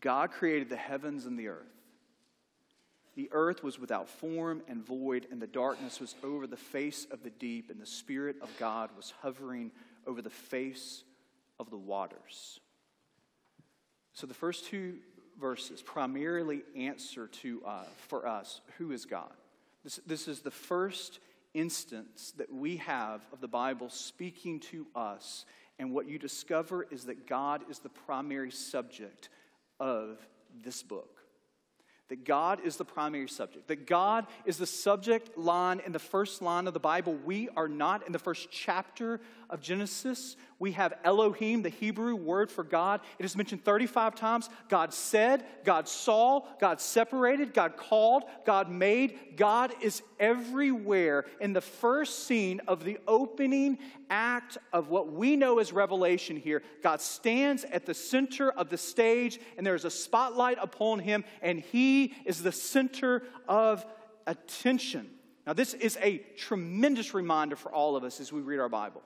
God 0.00 0.30
created 0.30 0.68
the 0.68 0.76
heavens 0.76 1.26
and 1.26 1.38
the 1.38 1.48
earth. 1.48 1.77
The 3.18 3.28
earth 3.32 3.64
was 3.64 3.80
without 3.80 4.08
form 4.08 4.62
and 4.68 4.86
void, 4.86 5.26
and 5.32 5.42
the 5.42 5.48
darkness 5.48 5.98
was 5.98 6.14
over 6.22 6.46
the 6.46 6.56
face 6.56 7.04
of 7.10 7.24
the 7.24 7.30
deep, 7.30 7.68
and 7.68 7.80
the 7.80 7.84
Spirit 7.84 8.36
of 8.40 8.48
God 8.60 8.90
was 8.96 9.12
hovering 9.22 9.72
over 10.06 10.22
the 10.22 10.30
face 10.30 11.02
of 11.58 11.68
the 11.68 11.76
waters. 11.76 12.60
So 14.12 14.28
the 14.28 14.34
first 14.34 14.66
two 14.66 14.98
verses 15.36 15.82
primarily 15.82 16.62
answer 16.76 17.26
to 17.42 17.60
uh, 17.66 17.82
for 18.06 18.24
us 18.24 18.60
who 18.78 18.92
is 18.92 19.04
God. 19.04 19.32
This, 19.82 19.98
this 20.06 20.28
is 20.28 20.42
the 20.42 20.52
first 20.52 21.18
instance 21.54 22.32
that 22.36 22.54
we 22.54 22.76
have 22.76 23.22
of 23.32 23.40
the 23.40 23.48
Bible 23.48 23.90
speaking 23.90 24.60
to 24.60 24.86
us, 24.94 25.44
and 25.80 25.90
what 25.90 26.08
you 26.08 26.20
discover 26.20 26.86
is 26.88 27.06
that 27.06 27.26
God 27.26 27.62
is 27.68 27.80
the 27.80 27.88
primary 27.88 28.52
subject 28.52 29.28
of 29.80 30.24
this 30.62 30.84
book 30.84 31.17
that 32.08 32.24
God 32.24 32.60
is 32.64 32.76
the 32.76 32.84
primary 32.84 33.28
subject, 33.28 33.68
that 33.68 33.86
God 33.86 34.26
is 34.44 34.56
the 34.56 34.66
subject 34.66 35.36
line 35.36 35.80
in 35.84 35.92
the 35.92 35.98
first 35.98 36.40
line 36.40 36.66
of 36.66 36.74
the 36.74 36.80
Bible. 36.80 37.14
We 37.24 37.48
are 37.56 37.68
not 37.68 38.06
in 38.06 38.12
the 38.12 38.18
first 38.18 38.50
chapter 38.50 39.20
of 39.50 39.60
Genesis. 39.60 40.36
We 40.60 40.72
have 40.72 40.94
Elohim, 41.04 41.62
the 41.62 41.68
Hebrew 41.68 42.16
word 42.16 42.50
for 42.50 42.64
God. 42.64 43.00
It 43.20 43.24
is 43.24 43.36
mentioned 43.36 43.64
35 43.64 44.16
times. 44.16 44.50
God 44.68 44.92
said, 44.92 45.44
God 45.64 45.88
saw, 45.88 46.40
God 46.60 46.80
separated, 46.80 47.54
God 47.54 47.76
called, 47.76 48.24
God 48.44 48.68
made. 48.68 49.36
God 49.36 49.72
is 49.80 50.02
everywhere 50.18 51.26
in 51.40 51.52
the 51.52 51.60
first 51.60 52.26
scene 52.26 52.60
of 52.66 52.82
the 52.82 52.98
opening 53.06 53.78
act 54.10 54.58
of 54.72 54.88
what 54.88 55.12
we 55.12 55.36
know 55.36 55.60
as 55.60 55.72
Revelation 55.72 56.36
here. 56.36 56.64
God 56.82 57.00
stands 57.00 57.62
at 57.62 57.86
the 57.86 57.94
center 57.94 58.50
of 58.50 58.68
the 58.68 58.78
stage, 58.78 59.38
and 59.56 59.64
there 59.64 59.76
is 59.76 59.84
a 59.84 59.90
spotlight 59.90 60.58
upon 60.60 60.98
him, 60.98 61.24
and 61.40 61.60
he 61.60 62.14
is 62.24 62.42
the 62.42 62.50
center 62.50 63.22
of 63.46 63.86
attention. 64.26 65.08
Now, 65.46 65.52
this 65.52 65.72
is 65.72 65.96
a 66.02 66.18
tremendous 66.36 67.14
reminder 67.14 67.54
for 67.54 67.72
all 67.72 67.94
of 67.94 68.02
us 68.02 68.20
as 68.20 68.32
we 68.32 68.40
read 68.40 68.58
our 68.58 68.68
Bible. 68.68 69.02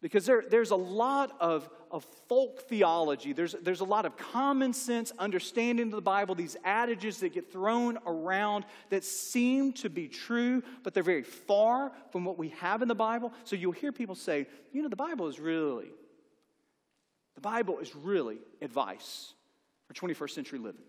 Because 0.00 0.26
there, 0.26 0.44
there's 0.48 0.70
a 0.70 0.76
lot 0.76 1.36
of, 1.40 1.68
of 1.90 2.04
folk 2.28 2.62
theology, 2.68 3.32
there's, 3.32 3.56
there's 3.62 3.80
a 3.80 3.84
lot 3.84 4.06
of 4.06 4.16
common 4.16 4.72
sense 4.72 5.12
understanding 5.18 5.86
of 5.86 5.92
the 5.92 6.00
Bible, 6.00 6.36
these 6.36 6.56
adages 6.64 7.18
that 7.18 7.34
get 7.34 7.50
thrown 7.50 7.98
around 8.06 8.64
that 8.90 9.02
seem 9.02 9.72
to 9.74 9.90
be 9.90 10.06
true, 10.06 10.62
but 10.84 10.94
they're 10.94 11.02
very 11.02 11.24
far 11.24 11.90
from 12.12 12.24
what 12.24 12.38
we 12.38 12.50
have 12.60 12.80
in 12.80 12.86
the 12.86 12.94
Bible. 12.94 13.32
So 13.42 13.56
you'll 13.56 13.72
hear 13.72 13.90
people 13.90 14.14
say, 14.14 14.46
you 14.72 14.82
know, 14.82 14.88
the 14.88 14.96
Bible 14.96 15.26
is 15.26 15.40
really, 15.40 15.90
the 17.34 17.40
Bible 17.40 17.80
is 17.80 17.96
really 17.96 18.38
advice 18.62 19.34
for 19.88 19.94
21st 19.94 20.30
century 20.30 20.58
living. 20.60 20.82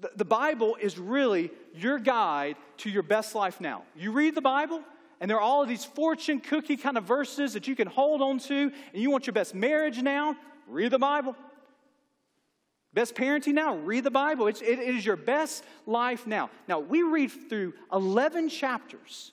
The, 0.00 0.10
the 0.16 0.24
Bible 0.24 0.76
is 0.80 0.98
really 0.98 1.52
your 1.72 2.00
guide 2.00 2.56
to 2.78 2.90
your 2.90 3.04
best 3.04 3.36
life 3.36 3.60
now. 3.60 3.84
You 3.94 4.10
read 4.10 4.34
the 4.34 4.40
Bible, 4.40 4.82
and 5.20 5.30
there 5.30 5.36
are 5.36 5.42
all 5.42 5.62
of 5.62 5.68
these 5.68 5.84
fortune 5.84 6.40
cookie 6.40 6.76
kind 6.76 6.96
of 6.96 7.04
verses 7.04 7.52
that 7.52 7.68
you 7.68 7.76
can 7.76 7.86
hold 7.86 8.22
on 8.22 8.38
to, 8.40 8.72
and 8.92 9.02
you 9.02 9.10
want 9.10 9.26
your 9.26 9.34
best 9.34 9.54
marriage 9.54 10.00
now, 10.00 10.34
read 10.66 10.90
the 10.90 10.98
Bible. 10.98 11.36
Best 12.92 13.14
parenting 13.14 13.54
now, 13.54 13.76
read 13.76 14.02
the 14.02 14.10
Bible. 14.10 14.48
It's, 14.48 14.62
it, 14.62 14.78
it 14.80 14.96
is 14.96 15.06
your 15.06 15.16
best 15.16 15.62
life 15.86 16.26
now. 16.26 16.50
Now, 16.66 16.80
we 16.80 17.02
read 17.02 17.30
through 17.48 17.74
11 17.92 18.48
chapters 18.48 19.32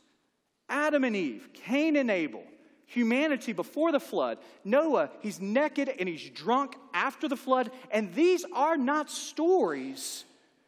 Adam 0.70 1.06
and 1.06 1.16
Eve, 1.16 1.48
Cain 1.54 1.96
and 1.96 2.12
Abel, 2.12 2.44
humanity 2.86 3.54
before 3.54 3.92
the 3.92 4.00
flood, 4.00 4.38
Noah, 4.64 5.10
he's 5.22 5.40
naked 5.40 5.90
and 6.00 6.10
he's 6.10 6.30
drunk 6.30 6.76
after 6.94 7.28
the 7.28 7.38
flood. 7.38 7.72
And 7.90 8.14
these 8.14 8.46
are 8.54 8.78
not 8.78 9.10
stories 9.10 10.26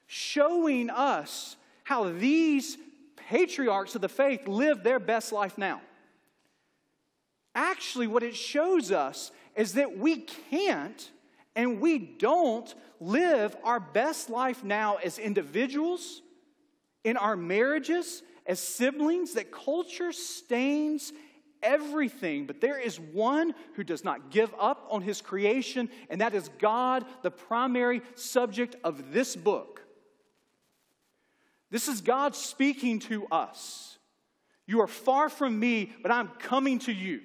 showing 0.07 0.89
us 0.89 1.57
how 1.83 2.09
these 2.09 2.77
patriarchs 3.29 3.93
of 3.93 4.01
the 4.01 4.09
faith 4.09 4.47
lived 4.47 4.83
their 4.83 4.99
best 4.99 5.31
life 5.31 5.55
now. 5.55 5.81
Actually, 7.53 8.07
what 8.07 8.23
it 8.23 8.35
shows 8.35 8.91
us 8.91 9.31
is 9.55 9.73
that 9.73 9.97
we 9.97 10.17
can't 10.49 11.11
and 11.55 11.79
we 11.79 11.99
don't 11.99 12.73
live 12.99 13.55
our 13.63 13.79
best 13.79 14.31
life 14.31 14.63
now 14.63 14.95
as 14.95 15.19
individuals, 15.19 16.23
in 17.03 17.17
our 17.17 17.35
marriages, 17.35 18.23
as 18.47 18.59
siblings, 18.59 19.33
that 19.33 19.51
culture 19.51 20.11
stains 20.11 21.13
everything. 21.61 22.47
But 22.47 22.61
there 22.61 22.79
is 22.79 22.99
one 22.99 23.53
who 23.75 23.83
does 23.83 24.03
not 24.03 24.31
give 24.31 24.53
up 24.59 24.87
on 24.89 25.03
his 25.03 25.21
creation, 25.21 25.89
and 26.09 26.21
that 26.21 26.33
is 26.33 26.49
God, 26.57 27.05
the 27.21 27.31
primary 27.31 28.01
subject 28.15 28.75
of 28.83 29.13
this 29.13 29.35
book. 29.35 29.81
This 31.71 31.87
is 31.87 32.01
God 32.01 32.35
speaking 32.35 32.99
to 32.99 33.27
us. 33.27 33.97
You 34.65 34.81
are 34.81 34.87
far 34.87 35.29
from 35.29 35.59
me, 35.59 35.91
but 36.01 36.11
I'm 36.11 36.27
coming 36.39 36.79
to 36.79 36.91
you. 36.91 37.21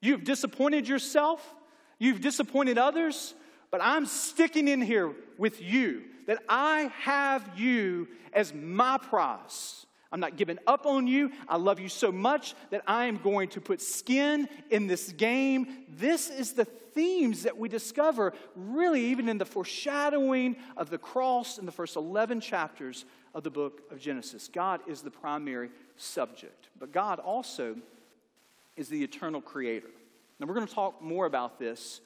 You've 0.00 0.24
disappointed 0.24 0.86
yourself, 0.88 1.54
you've 1.98 2.20
disappointed 2.20 2.78
others, 2.78 3.34
but 3.70 3.80
I'm 3.82 4.06
sticking 4.06 4.68
in 4.68 4.80
here 4.80 5.12
with 5.38 5.60
you, 5.60 6.02
that 6.26 6.38
I 6.48 6.90
have 7.00 7.58
you 7.58 8.08
as 8.32 8.52
my 8.54 8.98
prize. 8.98 9.86
I'm 10.12 10.20
not 10.20 10.36
giving 10.36 10.58
up 10.66 10.86
on 10.86 11.06
you. 11.06 11.32
I 11.48 11.56
love 11.56 11.80
you 11.80 11.88
so 11.88 12.12
much 12.12 12.54
that 12.70 12.82
I 12.86 13.06
am 13.06 13.18
going 13.18 13.48
to 13.50 13.60
put 13.60 13.80
skin 13.80 14.48
in 14.70 14.86
this 14.86 15.12
game. 15.12 15.84
This 15.88 16.30
is 16.30 16.52
the 16.52 16.66
themes 16.96 17.44
that 17.44 17.56
we 17.56 17.68
discover, 17.68 18.32
really, 18.56 19.04
even 19.04 19.28
in 19.28 19.38
the 19.38 19.44
foreshadowing 19.44 20.56
of 20.76 20.90
the 20.90 20.98
cross 20.98 21.58
in 21.58 21.66
the 21.66 21.70
first 21.70 21.94
11 21.94 22.40
chapters 22.40 23.04
of 23.34 23.44
the 23.44 23.50
book 23.50 23.82
of 23.92 24.00
Genesis. 24.00 24.48
God 24.48 24.80
is 24.88 25.02
the 25.02 25.10
primary 25.10 25.70
subject, 25.96 26.70
but 26.80 26.90
God 26.90 27.20
also 27.20 27.76
is 28.76 28.88
the 28.88 29.04
eternal 29.04 29.40
creator. 29.40 29.90
Now, 30.40 30.46
we're 30.46 30.54
going 30.54 30.66
to 30.66 30.74
talk 30.74 31.00
more 31.00 31.26
about 31.26 31.58
this 31.58 32.00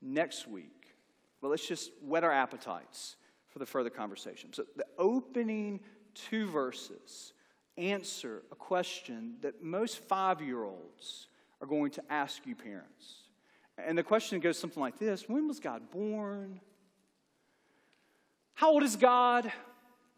next 0.00 0.46
week, 0.46 0.94
but 1.40 1.48
let's 1.48 1.66
just 1.66 1.90
whet 2.02 2.22
our 2.22 2.32
appetites 2.32 3.16
for 3.48 3.58
the 3.58 3.66
further 3.66 3.90
conversation. 3.90 4.52
So, 4.52 4.64
the 4.76 4.86
opening 4.98 5.80
two 6.14 6.48
verses 6.50 7.32
answer 7.76 8.42
a 8.52 8.54
question 8.54 9.34
that 9.40 9.62
most 9.62 9.98
five 9.98 10.40
year 10.40 10.64
olds 10.64 11.28
are 11.60 11.66
going 11.66 11.90
to 11.92 12.02
ask 12.10 12.46
you, 12.46 12.54
parents. 12.54 13.23
And 13.76 13.98
the 13.98 14.02
question 14.02 14.40
goes 14.40 14.58
something 14.58 14.80
like 14.80 14.98
this 14.98 15.28
When 15.28 15.48
was 15.48 15.60
God 15.60 15.90
born? 15.90 16.60
How 18.54 18.70
old 18.70 18.82
is 18.82 18.96
God? 18.96 19.50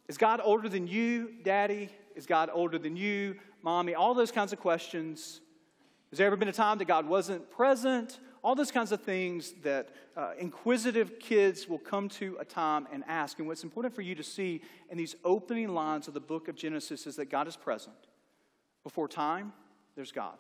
Is 0.09 0.19
God 0.19 0.41
older 0.43 0.69
than 0.69 0.87
you, 0.87 1.33
daddy? 1.43 1.89
Is 2.15 2.27
God 2.27 2.51
older 2.53 2.79
than 2.79 2.97
you, 2.97 3.37
mommy? 3.63 3.95
All 3.95 4.15
those 4.15 4.31
kinds 4.31 4.53
of 4.53 4.61
questions. 4.61 5.41
Has 6.11 6.19
there 6.19 6.27
ever 6.27 6.37
been 6.37 6.49
a 6.49 6.53
time 6.53 6.79
that 6.79 6.87
God 6.87 7.07
wasn't 7.07 7.51
present? 7.51 8.21
all 8.47 8.55
those 8.55 8.71
kinds 8.71 8.93
of 8.93 9.01
things 9.01 9.55
that 9.65 9.89
uh, 10.17 10.31
inquisitive 10.39 11.19
kids 11.19 11.69
will 11.69 11.81
come 11.81 12.09
to 12.09 12.37
a 12.39 12.45
time 12.45 12.87
and 12.93 13.03
ask. 13.09 13.41
And 13.41 13.49
what's 13.49 13.65
important 13.65 13.93
for 13.93 14.03
you 14.03 14.15
to 14.15 14.23
see 14.23 14.63
in 14.89 14.97
these 14.97 15.17
opening 15.25 15.75
lines 15.75 16.07
of 16.07 16.15
the 16.15 16.21
book 16.21 16.47
of 16.47 16.55
Genesis 16.55 17.09
is 17.09 17.17
that 17.17 17.29
God 17.29 17.49
is 17.49 17.57
present. 17.57 17.97
Before 18.85 19.09
time, 19.09 19.53
there's 19.97 20.13
God. 20.13 20.37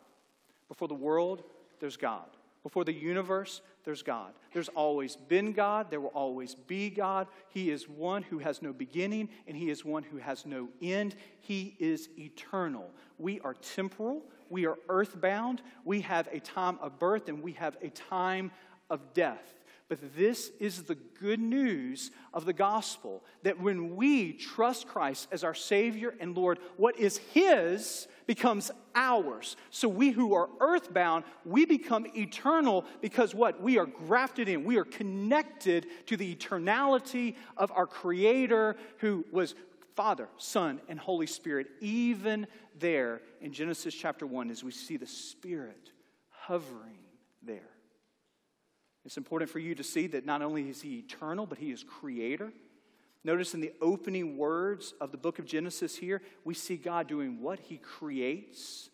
Before 0.68 0.86
the 0.86 0.94
world, 0.94 1.42
there's 1.80 1.96
God. 1.96 2.28
Before 2.66 2.82
the 2.82 2.92
universe, 2.92 3.60
there's 3.84 4.02
God. 4.02 4.32
There's 4.52 4.68
always 4.70 5.14
been 5.14 5.52
God. 5.52 5.88
There 5.88 6.00
will 6.00 6.08
always 6.08 6.56
be 6.56 6.90
God. 6.90 7.28
He 7.48 7.70
is 7.70 7.88
one 7.88 8.24
who 8.24 8.38
has 8.38 8.60
no 8.60 8.72
beginning, 8.72 9.28
and 9.46 9.56
He 9.56 9.70
is 9.70 9.84
one 9.84 10.02
who 10.02 10.16
has 10.16 10.44
no 10.44 10.68
end. 10.82 11.14
He 11.40 11.76
is 11.78 12.08
eternal. 12.18 12.90
We 13.18 13.38
are 13.40 13.54
temporal 13.54 14.22
we 14.48 14.66
are 14.66 14.78
earthbound, 14.88 15.62
we 15.84 16.00
have 16.02 16.28
a 16.30 16.40
time 16.40 16.78
of 16.80 16.98
birth, 16.98 17.28
and 17.28 17.42
we 17.42 17.52
have 17.52 17.76
a 17.82 17.90
time 17.90 18.50
of 18.90 19.12
death. 19.14 19.42
But 19.88 20.16
this 20.16 20.50
is 20.58 20.82
the 20.82 20.96
good 20.96 21.38
news 21.38 22.10
of 22.34 22.44
the 22.44 22.52
gospel 22.52 23.22
that 23.44 23.60
when 23.60 23.94
we 23.94 24.32
trust 24.32 24.88
Christ 24.88 25.28
as 25.30 25.44
our 25.44 25.54
Savior 25.54 26.12
and 26.18 26.36
Lord, 26.36 26.58
what 26.76 26.98
is 26.98 27.18
His 27.18 28.08
becomes 28.26 28.72
ours. 28.96 29.56
So 29.70 29.88
we 29.88 30.10
who 30.10 30.34
are 30.34 30.48
earthbound, 30.60 31.24
we 31.44 31.64
become 31.64 32.06
eternal 32.16 32.84
because 33.00 33.34
what? 33.34 33.62
We 33.62 33.78
are 33.78 33.86
grafted 33.86 34.48
in. 34.48 34.64
We 34.64 34.78
are 34.78 34.84
connected 34.84 35.86
to 36.06 36.16
the 36.16 36.34
eternality 36.34 37.36
of 37.56 37.70
our 37.70 37.86
Creator 37.86 38.76
who 38.98 39.24
was 39.30 39.54
Father, 39.94 40.28
Son, 40.36 40.80
and 40.88 40.98
Holy 40.98 41.26
Spirit, 41.26 41.68
even 41.80 42.46
there 42.78 43.22
in 43.40 43.52
Genesis 43.52 43.94
chapter 43.94 44.26
1, 44.26 44.50
as 44.50 44.62
we 44.62 44.72
see 44.72 44.96
the 44.96 45.06
Spirit 45.06 45.90
hovering 46.28 46.98
there. 47.42 47.75
It's 49.06 49.16
important 49.16 49.48
for 49.48 49.60
you 49.60 49.76
to 49.76 49.84
see 49.84 50.08
that 50.08 50.26
not 50.26 50.42
only 50.42 50.68
is 50.68 50.82
He 50.82 50.98
eternal, 50.98 51.46
but 51.46 51.58
He 51.58 51.70
is 51.70 51.84
creator. 51.84 52.52
Notice 53.22 53.54
in 53.54 53.60
the 53.60 53.72
opening 53.80 54.36
words 54.36 54.94
of 55.00 55.12
the 55.12 55.16
book 55.16 55.38
of 55.38 55.46
Genesis 55.46 55.96
here, 55.96 56.22
we 56.44 56.54
see 56.54 56.76
God 56.76 57.06
doing 57.06 57.40
what? 57.40 57.60
He 57.60 57.76
creates. 57.78 58.90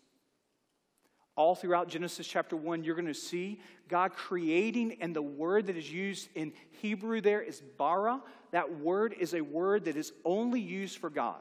All 1.34 1.54
throughout 1.54 1.88
Genesis 1.88 2.26
chapter 2.26 2.56
1, 2.56 2.84
you're 2.84 2.94
going 2.94 3.06
to 3.06 3.14
see 3.14 3.62
God 3.88 4.12
creating, 4.12 4.98
and 5.00 5.16
the 5.16 5.22
word 5.22 5.66
that 5.68 5.78
is 5.78 5.90
used 5.90 6.28
in 6.34 6.52
Hebrew 6.82 7.22
there 7.22 7.40
is 7.40 7.62
bara. 7.78 8.20
That 8.50 8.80
word 8.80 9.14
is 9.18 9.32
a 9.32 9.40
word 9.40 9.86
that 9.86 9.96
is 9.96 10.12
only 10.26 10.60
used 10.60 10.98
for 10.98 11.08
God. 11.08 11.40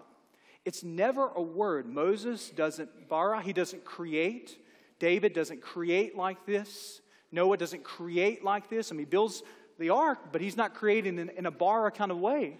It's 0.63 0.81
never 0.81 1.27
a 1.27 1.41
word. 1.41 1.87
Moses 1.87 2.49
doesn't 2.51 3.09
bara, 3.09 3.41
he 3.41 3.51
doesn't 3.51 3.83
create. 3.83 4.57
David 4.97 5.33
doesn't 5.33 5.61
create 5.61 6.15
like 6.15 6.45
this. 6.45 7.00
Noah 7.31 7.57
doesn't 7.57 7.83
create 7.83 8.43
like 8.43 8.69
this. 8.69 8.91
I 8.91 8.95
mean, 8.95 9.05
he 9.05 9.09
builds 9.09 9.43
the 9.79 9.89
ark, 9.89 10.19
but 10.31 10.41
he's 10.41 10.57
not 10.57 10.73
creating 10.73 11.17
in, 11.17 11.29
in 11.29 11.45
a 11.45 11.51
bara 11.51 11.91
kind 11.91 12.11
of 12.11 12.17
way. 12.17 12.57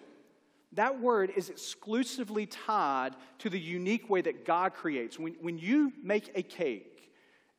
That 0.74 1.02
word 1.02 1.34
is 1.36 1.50
exclusively 1.50 2.46
tied 2.46 3.16
to 3.40 3.50
the 3.50 3.60
unique 3.60 4.10
way 4.10 4.22
that 4.22 4.46
God 4.46 4.74
creates. 4.74 5.20
When, 5.20 5.34
when 5.42 5.58
you 5.58 5.92
make 6.02 6.32
a 6.34 6.42
cake, 6.42 7.12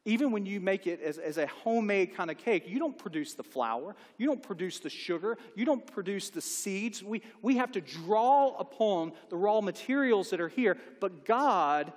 even 0.04 0.32
when 0.32 0.46
you 0.46 0.60
make 0.60 0.86
it 0.86 1.00
as, 1.00 1.18
as 1.18 1.38
a 1.38 1.46
homemade 1.46 2.16
kind 2.16 2.30
of 2.30 2.38
cake, 2.38 2.64
you 2.66 2.78
don't 2.78 2.98
produce 2.98 3.34
the 3.34 3.44
flour, 3.44 3.94
you 4.18 4.26
don't 4.26 4.42
produce 4.42 4.80
the 4.80 4.90
sugar, 4.90 5.36
you 5.54 5.64
don't 5.64 5.86
produce 5.86 6.30
the 6.30 6.40
seeds. 6.40 7.02
We, 7.04 7.22
we 7.40 7.56
have 7.56 7.72
to 7.72 7.80
draw 7.80 8.56
upon 8.56 9.12
the 9.28 9.36
raw 9.36 9.60
materials 9.60 10.30
that 10.30 10.40
are 10.40 10.48
here. 10.48 10.76
But 11.00 11.24
God, 11.24 11.92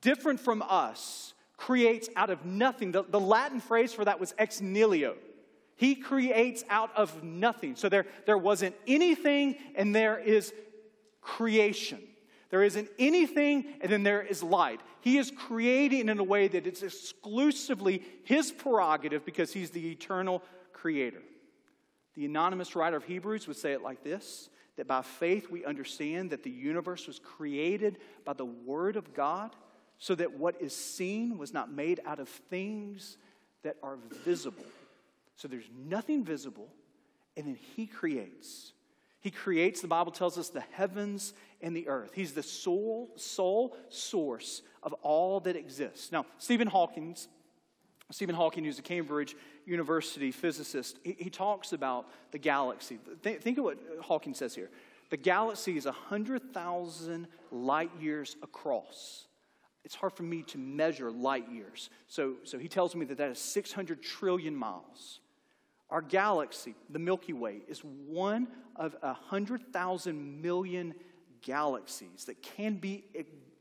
different 0.00 0.38
from 0.38 0.62
us, 0.62 1.34
creates 1.58 2.08
out 2.16 2.30
of 2.30 2.46
nothing. 2.46 2.92
The, 2.92 3.02
the 3.02 3.20
Latin 3.20 3.60
phrase 3.60 3.92
for 3.92 4.06
that 4.06 4.18
was 4.18 4.34
ex 4.38 4.62
nihilo. 4.62 5.16
He 5.76 5.94
creates 5.94 6.64
out 6.70 6.90
of 6.96 7.22
nothing. 7.22 7.76
So 7.76 7.88
there, 7.88 8.06
there 8.24 8.38
wasn't 8.38 8.74
anything, 8.86 9.56
and 9.76 9.94
there 9.94 10.18
is 10.18 10.52
creation. 11.20 12.00
There 12.50 12.62
isn't 12.62 12.88
anything, 12.98 13.66
and 13.80 13.92
then 13.92 14.02
there 14.02 14.22
is 14.22 14.42
light. 14.42 14.80
He 15.02 15.18
is 15.18 15.30
creating 15.30 16.08
in 16.08 16.18
a 16.18 16.24
way 16.24 16.48
that 16.48 16.66
it's 16.66 16.82
exclusively 16.82 18.02
his 18.24 18.50
prerogative 18.50 19.24
because 19.24 19.52
he's 19.52 19.70
the 19.70 19.90
eternal 19.90 20.42
creator. 20.72 21.22
The 22.14 22.24
anonymous 22.24 22.74
writer 22.74 22.96
of 22.96 23.04
Hebrews 23.04 23.46
would 23.46 23.56
say 23.56 23.72
it 23.72 23.82
like 23.82 24.02
this 24.02 24.48
that 24.76 24.86
by 24.86 25.02
faith 25.02 25.50
we 25.50 25.64
understand 25.64 26.30
that 26.30 26.44
the 26.44 26.50
universe 26.50 27.08
was 27.08 27.18
created 27.18 27.98
by 28.24 28.32
the 28.32 28.44
Word 28.44 28.94
of 28.94 29.12
God, 29.12 29.54
so 29.98 30.14
that 30.14 30.38
what 30.38 30.60
is 30.60 30.74
seen 30.74 31.38
was 31.38 31.52
not 31.52 31.72
made 31.72 32.00
out 32.06 32.20
of 32.20 32.28
things 32.28 33.16
that 33.62 33.76
are 33.82 33.98
visible. 34.24 34.64
So 35.36 35.48
there's 35.48 35.68
nothing 35.86 36.24
visible, 36.24 36.68
and 37.36 37.46
then 37.46 37.58
He 37.76 37.86
creates. 37.86 38.72
He 39.20 39.30
creates, 39.30 39.80
the 39.80 39.88
Bible 39.88 40.12
tells 40.12 40.38
us, 40.38 40.48
the 40.48 40.64
heavens 40.72 41.34
and 41.60 41.76
the 41.76 41.88
earth. 41.88 42.12
He's 42.14 42.32
the 42.32 42.42
sole, 42.42 43.10
sole 43.16 43.76
source 43.88 44.62
of 44.82 44.92
all 44.94 45.40
that 45.40 45.56
exists. 45.56 46.12
Now, 46.12 46.26
Stephen 46.38 46.68
Hawking, 46.68 47.16
Stephen 48.10 48.34
Hawking, 48.34 48.64
who's 48.64 48.78
a 48.78 48.82
Cambridge 48.82 49.36
University 49.66 50.30
physicist, 50.30 50.98
he, 51.02 51.16
he 51.18 51.30
talks 51.30 51.72
about 51.72 52.06
the 52.30 52.38
galaxy. 52.38 52.98
Th- 53.22 53.40
think 53.40 53.58
of 53.58 53.64
what 53.64 53.78
Hawking 54.02 54.34
says 54.34 54.54
here. 54.54 54.70
The 55.10 55.16
galaxy 55.16 55.76
is 55.76 55.86
100,000 55.86 57.26
light 57.50 57.90
years 58.00 58.36
across. 58.42 59.27
It's 59.84 59.94
hard 59.94 60.12
for 60.12 60.22
me 60.22 60.42
to 60.44 60.58
measure 60.58 61.10
light 61.10 61.50
years. 61.50 61.90
So, 62.06 62.34
so 62.44 62.58
he 62.58 62.68
tells 62.68 62.94
me 62.94 63.06
that 63.06 63.18
that 63.18 63.30
is 63.30 63.38
600 63.38 64.02
trillion 64.02 64.54
miles. 64.54 65.20
Our 65.90 66.02
galaxy, 66.02 66.74
the 66.90 66.98
Milky 66.98 67.32
Way, 67.32 67.62
is 67.66 67.80
one 67.80 68.48
of 68.76 68.94
100,000 69.00 70.42
million 70.42 70.94
galaxies 71.40 72.26
that 72.26 72.42
can 72.42 72.74
be 72.74 73.04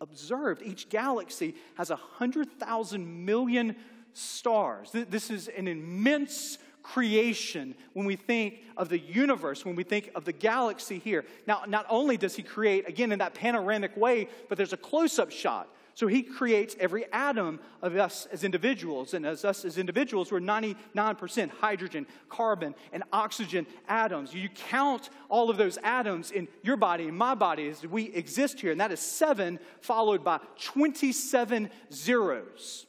observed. 0.01 0.61
Each 0.61 0.89
galaxy 0.89 1.55
has 1.75 1.89
100,000 1.89 3.25
million 3.25 3.75
stars. 4.13 4.91
This 4.91 5.29
is 5.29 5.47
an 5.47 5.67
immense 5.67 6.57
creation 6.83 7.75
when 7.93 8.05
we 8.05 8.15
think 8.15 8.59
of 8.77 8.89
the 8.89 8.99
universe, 8.99 9.65
when 9.65 9.75
we 9.75 9.83
think 9.83 10.09
of 10.15 10.25
the 10.25 10.31
galaxy 10.31 10.99
here. 10.99 11.25
Now, 11.45 11.63
not 11.67 11.85
only 11.89 12.17
does 12.17 12.35
he 12.35 12.43
create, 12.43 12.87
again, 12.87 13.11
in 13.11 13.19
that 13.19 13.33
panoramic 13.33 13.95
way, 13.97 14.29
but 14.49 14.57
there's 14.57 14.73
a 14.73 14.77
close 14.77 15.19
up 15.19 15.31
shot. 15.31 15.67
So 15.97 16.05
he 16.05 16.21
creates 16.21 16.75
every 16.79 17.11
atom 17.11 17.59
of 17.81 17.95
us 17.95 18.27
as 18.31 18.43
individuals. 18.43 19.15
And 19.15 19.25
as 19.25 19.43
us 19.43 19.65
as 19.65 19.79
individuals, 19.79 20.31
we're 20.31 20.39
99% 20.39 21.49
hydrogen, 21.49 22.05
carbon, 22.29 22.75
and 22.93 23.03
oxygen 23.11 23.65
atoms. 23.87 24.31
You 24.31 24.47
count 24.49 25.09
all 25.27 25.49
of 25.49 25.57
those 25.57 25.79
atoms 25.81 26.29
in 26.29 26.49
your 26.61 26.77
body 26.77 27.07
in 27.07 27.15
my 27.15 27.33
body 27.33 27.67
as 27.67 27.83
we 27.83 28.13
exist 28.13 28.59
here, 28.59 28.71
and 28.71 28.79
that 28.79 28.91
is 28.91 28.99
seven 28.99 29.57
followed 29.81 30.23
by 30.23 30.39
27 30.61 31.67
zeros. 31.91 32.85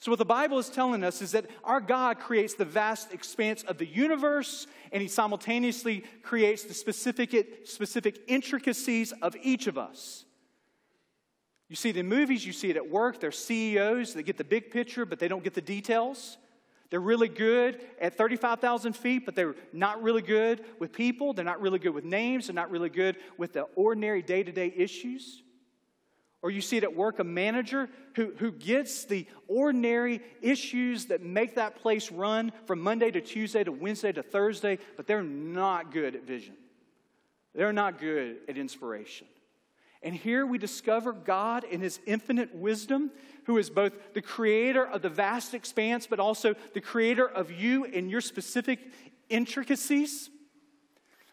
So, 0.00 0.10
what 0.10 0.18
the 0.18 0.24
Bible 0.24 0.58
is 0.58 0.68
telling 0.68 1.04
us 1.04 1.22
is 1.22 1.30
that 1.30 1.46
our 1.62 1.80
God 1.80 2.18
creates 2.18 2.54
the 2.54 2.64
vast 2.64 3.12
expanse 3.12 3.62
of 3.62 3.78
the 3.78 3.86
universe, 3.86 4.66
and 4.90 5.00
He 5.00 5.06
simultaneously 5.06 6.02
creates 6.24 6.64
the 6.64 6.74
specific, 6.74 7.60
specific 7.66 8.18
intricacies 8.26 9.12
of 9.22 9.36
each 9.40 9.68
of 9.68 9.78
us. 9.78 10.24
You 11.70 11.76
see 11.76 11.90
it 11.90 11.96
in 11.96 12.08
movies, 12.08 12.44
you 12.44 12.52
see 12.52 12.68
it 12.68 12.76
at 12.76 12.90
work. 12.90 13.20
They're 13.20 13.30
CEOs 13.30 14.14
that 14.14 14.24
get 14.24 14.36
the 14.36 14.42
big 14.42 14.72
picture, 14.72 15.06
but 15.06 15.20
they 15.20 15.28
don't 15.28 15.44
get 15.44 15.54
the 15.54 15.60
details. 15.60 16.36
They're 16.90 16.98
really 16.98 17.28
good 17.28 17.80
at 18.00 18.16
35,000 18.16 18.96
feet, 18.96 19.24
but 19.24 19.36
they're 19.36 19.54
not 19.72 20.02
really 20.02 20.20
good 20.20 20.64
with 20.80 20.92
people. 20.92 21.32
They're 21.32 21.44
not 21.44 21.60
really 21.60 21.78
good 21.78 21.94
with 21.94 22.04
names. 22.04 22.48
They're 22.48 22.54
not 22.56 22.72
really 22.72 22.88
good 22.88 23.18
with 23.38 23.52
the 23.52 23.62
ordinary 23.76 24.20
day 24.20 24.42
to 24.42 24.50
day 24.50 24.74
issues. 24.76 25.44
Or 26.42 26.50
you 26.50 26.60
see 26.60 26.76
it 26.76 26.82
at 26.82 26.96
work, 26.96 27.20
a 27.20 27.24
manager 27.24 27.88
who, 28.16 28.32
who 28.38 28.50
gets 28.50 29.04
the 29.04 29.28
ordinary 29.46 30.22
issues 30.42 31.06
that 31.06 31.22
make 31.22 31.54
that 31.54 31.76
place 31.76 32.10
run 32.10 32.50
from 32.66 32.80
Monday 32.80 33.12
to 33.12 33.20
Tuesday 33.20 33.62
to 33.62 33.70
Wednesday 33.70 34.10
to 34.10 34.24
Thursday, 34.24 34.80
but 34.96 35.06
they're 35.06 35.22
not 35.22 35.92
good 35.92 36.16
at 36.16 36.26
vision. 36.26 36.56
They're 37.54 37.72
not 37.72 38.00
good 38.00 38.38
at 38.48 38.58
inspiration. 38.58 39.28
And 40.02 40.14
here 40.14 40.46
we 40.46 40.56
discover 40.56 41.12
God 41.12 41.64
in 41.64 41.80
his 41.80 42.00
infinite 42.06 42.54
wisdom, 42.54 43.10
who 43.44 43.58
is 43.58 43.68
both 43.68 43.92
the 44.14 44.22
creator 44.22 44.84
of 44.84 45.02
the 45.02 45.10
vast 45.10 45.52
expanse, 45.52 46.06
but 46.06 46.18
also 46.18 46.54
the 46.72 46.80
creator 46.80 47.26
of 47.26 47.50
you 47.50 47.84
and 47.84 48.10
your 48.10 48.22
specific 48.22 48.78
intricacies. 49.28 50.30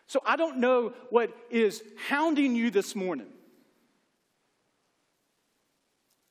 So 0.08 0.21
I 0.25 0.36
don't 0.36 0.58
know 0.58 0.93
what 1.10 1.32
is 1.49 1.82
hounding 2.10 2.56
you 2.56 2.69
this 2.69 2.95
morning. 2.95 3.27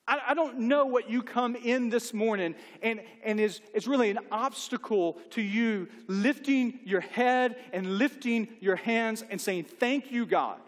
I, 0.06 0.20
I 0.28 0.34
don't 0.34 0.60
know 0.60 0.86
what 0.86 1.10
you 1.10 1.22
come 1.22 1.56
in 1.56 1.88
this 1.88 2.14
morning 2.14 2.54
and, 2.82 3.00
and 3.24 3.40
is, 3.40 3.60
is 3.74 3.88
really 3.88 4.10
an 4.10 4.18
obstacle 4.30 5.18
to 5.30 5.42
you 5.42 5.88
lifting 6.06 6.80
your 6.84 7.00
head 7.00 7.56
and 7.72 7.98
lifting 7.98 8.48
your 8.60 8.76
hands 8.76 9.24
and 9.28 9.40
saying, 9.40 9.64
Thank 9.64 10.10
you, 10.12 10.26
God. 10.26 10.58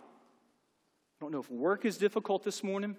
I 1.20 1.24
don't 1.24 1.33
know 1.33 1.40
if 1.40 1.50
work 1.50 1.85
is 1.85 1.98
difficult 1.98 2.44
this 2.44 2.62
morning. 2.62 2.96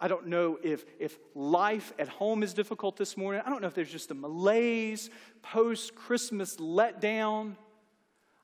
I 0.00 0.08
don't 0.08 0.28
know 0.28 0.58
if, 0.62 0.86
if 0.98 1.18
life 1.34 1.92
at 1.98 2.08
home 2.08 2.42
is 2.42 2.54
difficult 2.54 2.96
this 2.96 3.14
morning. 3.14 3.42
I 3.44 3.50
don't 3.50 3.60
know 3.60 3.68
if 3.68 3.74
there's 3.74 3.90
just 3.90 4.10
a 4.10 4.14
malaise, 4.14 5.10
post 5.42 5.94
Christmas 5.94 6.56
letdown. 6.56 7.56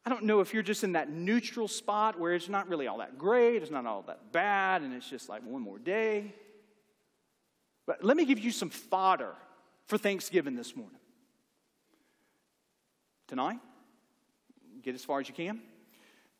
I 0.04 0.10
don't 0.10 0.24
know 0.24 0.40
if 0.40 0.52
you're 0.52 0.62
just 0.62 0.84
in 0.84 0.92
that 0.92 1.10
neutral 1.10 1.68
spot 1.68 2.20
where 2.20 2.34
it's 2.34 2.50
not 2.50 2.68
really 2.68 2.86
all 2.86 2.98
that 2.98 3.16
great, 3.16 3.62
it's 3.62 3.70
not 3.70 3.86
all 3.86 4.02
that 4.02 4.30
bad, 4.32 4.82
and 4.82 4.92
it's 4.92 5.08
just 5.08 5.30
like 5.30 5.42
one 5.42 5.62
more 5.62 5.78
day. 5.78 6.34
But 7.86 8.04
let 8.04 8.18
me 8.18 8.26
give 8.26 8.38
you 8.38 8.50
some 8.50 8.68
fodder 8.68 9.34
for 9.86 9.96
Thanksgiving 9.96 10.54
this 10.54 10.76
morning. 10.76 10.98
Tonight, 13.26 13.58
get 14.82 14.94
as 14.94 15.02
far 15.02 15.20
as 15.20 15.28
you 15.28 15.34
can 15.34 15.62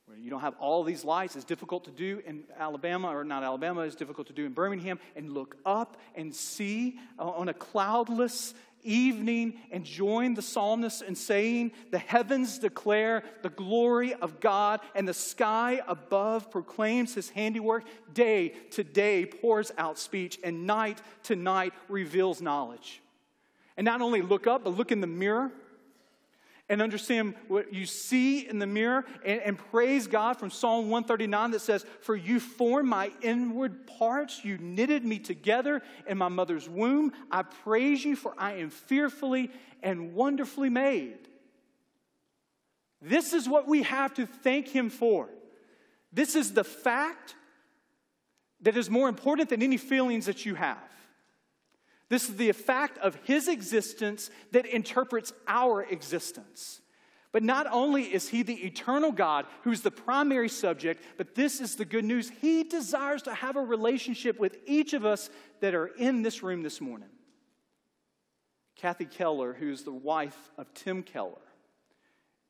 where 0.07 0.19
you 0.19 0.29
don't 0.29 0.43
have 0.43 0.55
all 0.59 0.85
these 0.85 1.05
lights. 1.05 1.35
It's 1.35 1.45
difficult 1.47 1.85
to 1.85 1.90
do 1.90 2.21
in 2.27 2.45
Alabama, 2.59 3.09
or 3.09 3.25
not 3.25 3.43
Alabama, 3.43 3.83
it's 3.83 3.97
difficult 3.97 4.27
to 4.27 4.33
do 4.35 4.45
in 4.45 4.53
Birmingham, 4.53 4.99
and 5.17 5.33
look 5.33 5.57
up 5.64 5.97
and 6.14 6.35
see 6.35 6.99
uh, 7.19 7.31
on 7.31 7.49
a 7.49 7.55
cloudless 7.55 8.53
evening 8.83 9.55
and 9.71 9.83
join 9.83 10.35
the 10.35 10.43
psalmist 10.43 11.01
in 11.01 11.14
saying, 11.14 11.73
The 11.90 11.99
heavens 11.99 12.59
declare 12.59 13.23
the 13.43 13.49
glory 13.49 14.12
of 14.12 14.40
God, 14.40 14.81
and 14.95 15.09
the 15.09 15.14
sky 15.14 15.81
above 15.88 16.51
proclaims 16.51 17.14
his 17.14 17.31
handiwork. 17.31 17.85
Day 18.12 18.51
to 18.73 18.85
day 18.85 19.25
pours 19.25 19.73
out 19.79 19.99
speech, 19.99 20.38
and 20.45 20.67
night 20.67 21.01
to 21.25 21.35
night 21.35 21.73
reveals 21.88 22.43
knowledge. 22.43 23.01
And 23.79 23.87
not 23.87 24.03
only 24.03 24.21
look 24.21 24.47
up, 24.47 24.64
but 24.64 24.77
look 24.77 24.93
in 24.93 25.01
the 25.01 25.07
mirror 25.07 25.51
and 26.68 26.81
understand 26.81 27.35
what 27.48 27.74
you 27.74 27.85
see 27.85 28.48
in 28.48 28.59
the 28.59 28.66
mirror 28.66 29.05
and, 29.24 29.40
and, 29.42 29.59
praise 29.70 30.07
God 30.07 30.38
from 30.38 30.50
Psalm 30.50 30.88
139 30.88 31.50
that 31.50 31.61
says, 31.61 31.85
For 32.00 32.16
you 32.16 32.40
formed 32.40 32.88
my 32.88 33.11
inward 33.20 33.87
parts, 33.87 34.44
you 34.44 34.57
knitted 34.57 35.05
me 35.05 35.18
together 35.18 35.83
in 36.07 36.16
my 36.16 36.29
mother's 36.29 36.68
womb. 36.68 37.12
I 37.31 37.42
praise 37.42 38.03
you, 38.05 38.16
for 38.16 38.35
I 38.38 38.55
am 38.55 38.70
fearfully 38.70 39.50
and 39.83 40.14
wonderfully 40.14 40.70
made. 40.70 41.29
This 43.03 43.35
is 43.35 43.46
what 43.46 43.68
we 43.68 43.83
have 43.83 44.14
to 44.14 44.27
thank 44.27 44.68
Him 44.68 44.88
for. 44.88 45.29
This 46.12 46.35
is 46.35 46.55
the 46.55 46.64
fact 46.64 47.35
that 48.62 48.77
is 48.79 48.88
more 48.88 49.11
important 49.11 49.50
than 49.50 49.62
any 49.62 49.77
feelings 49.77 50.24
that 50.27 50.46
you 50.46 50.55
have. 50.55 50.79
This 52.14 52.29
is 52.29 52.37
the 52.37 52.53
fact 52.53 52.96
of 52.98 53.16
his 53.24 53.48
existence 53.48 54.31
that 54.53 54.66
interprets 54.66 55.33
our 55.48 55.83
existence. 55.83 56.81
But 57.33 57.42
not 57.42 57.66
only 57.68 58.05
is 58.05 58.29
he 58.29 58.44
the 58.44 58.55
eternal 58.55 59.11
God 59.11 59.46
who's 59.64 59.81
the 59.81 59.90
primary 59.90 60.48
subject, 60.48 61.03
but 61.16 61.35
this 61.35 61.61
is 61.61 61.74
the 61.74 61.85
good 61.85 62.05
news. 62.05 62.31
He 62.40 62.62
desires 62.62 63.22
to 63.22 63.35
have 63.35 63.57
a 63.57 63.61
relationship 63.61 64.38
with 64.38 64.59
each 64.64 64.92
of 64.92 65.05
us 65.05 65.29
that 65.59 65.74
are 65.74 65.88
in 65.88 66.22
this 66.22 66.40
room 66.40 66.62
this 66.62 66.81
morning. 66.81 67.09
Kathy 68.77 69.07
Keller, 69.07 69.53
who's 69.53 69.83
the 69.83 69.90
wife 69.90 70.53
of 70.57 70.72
Tim 70.72 71.03
Keller, 71.03 71.35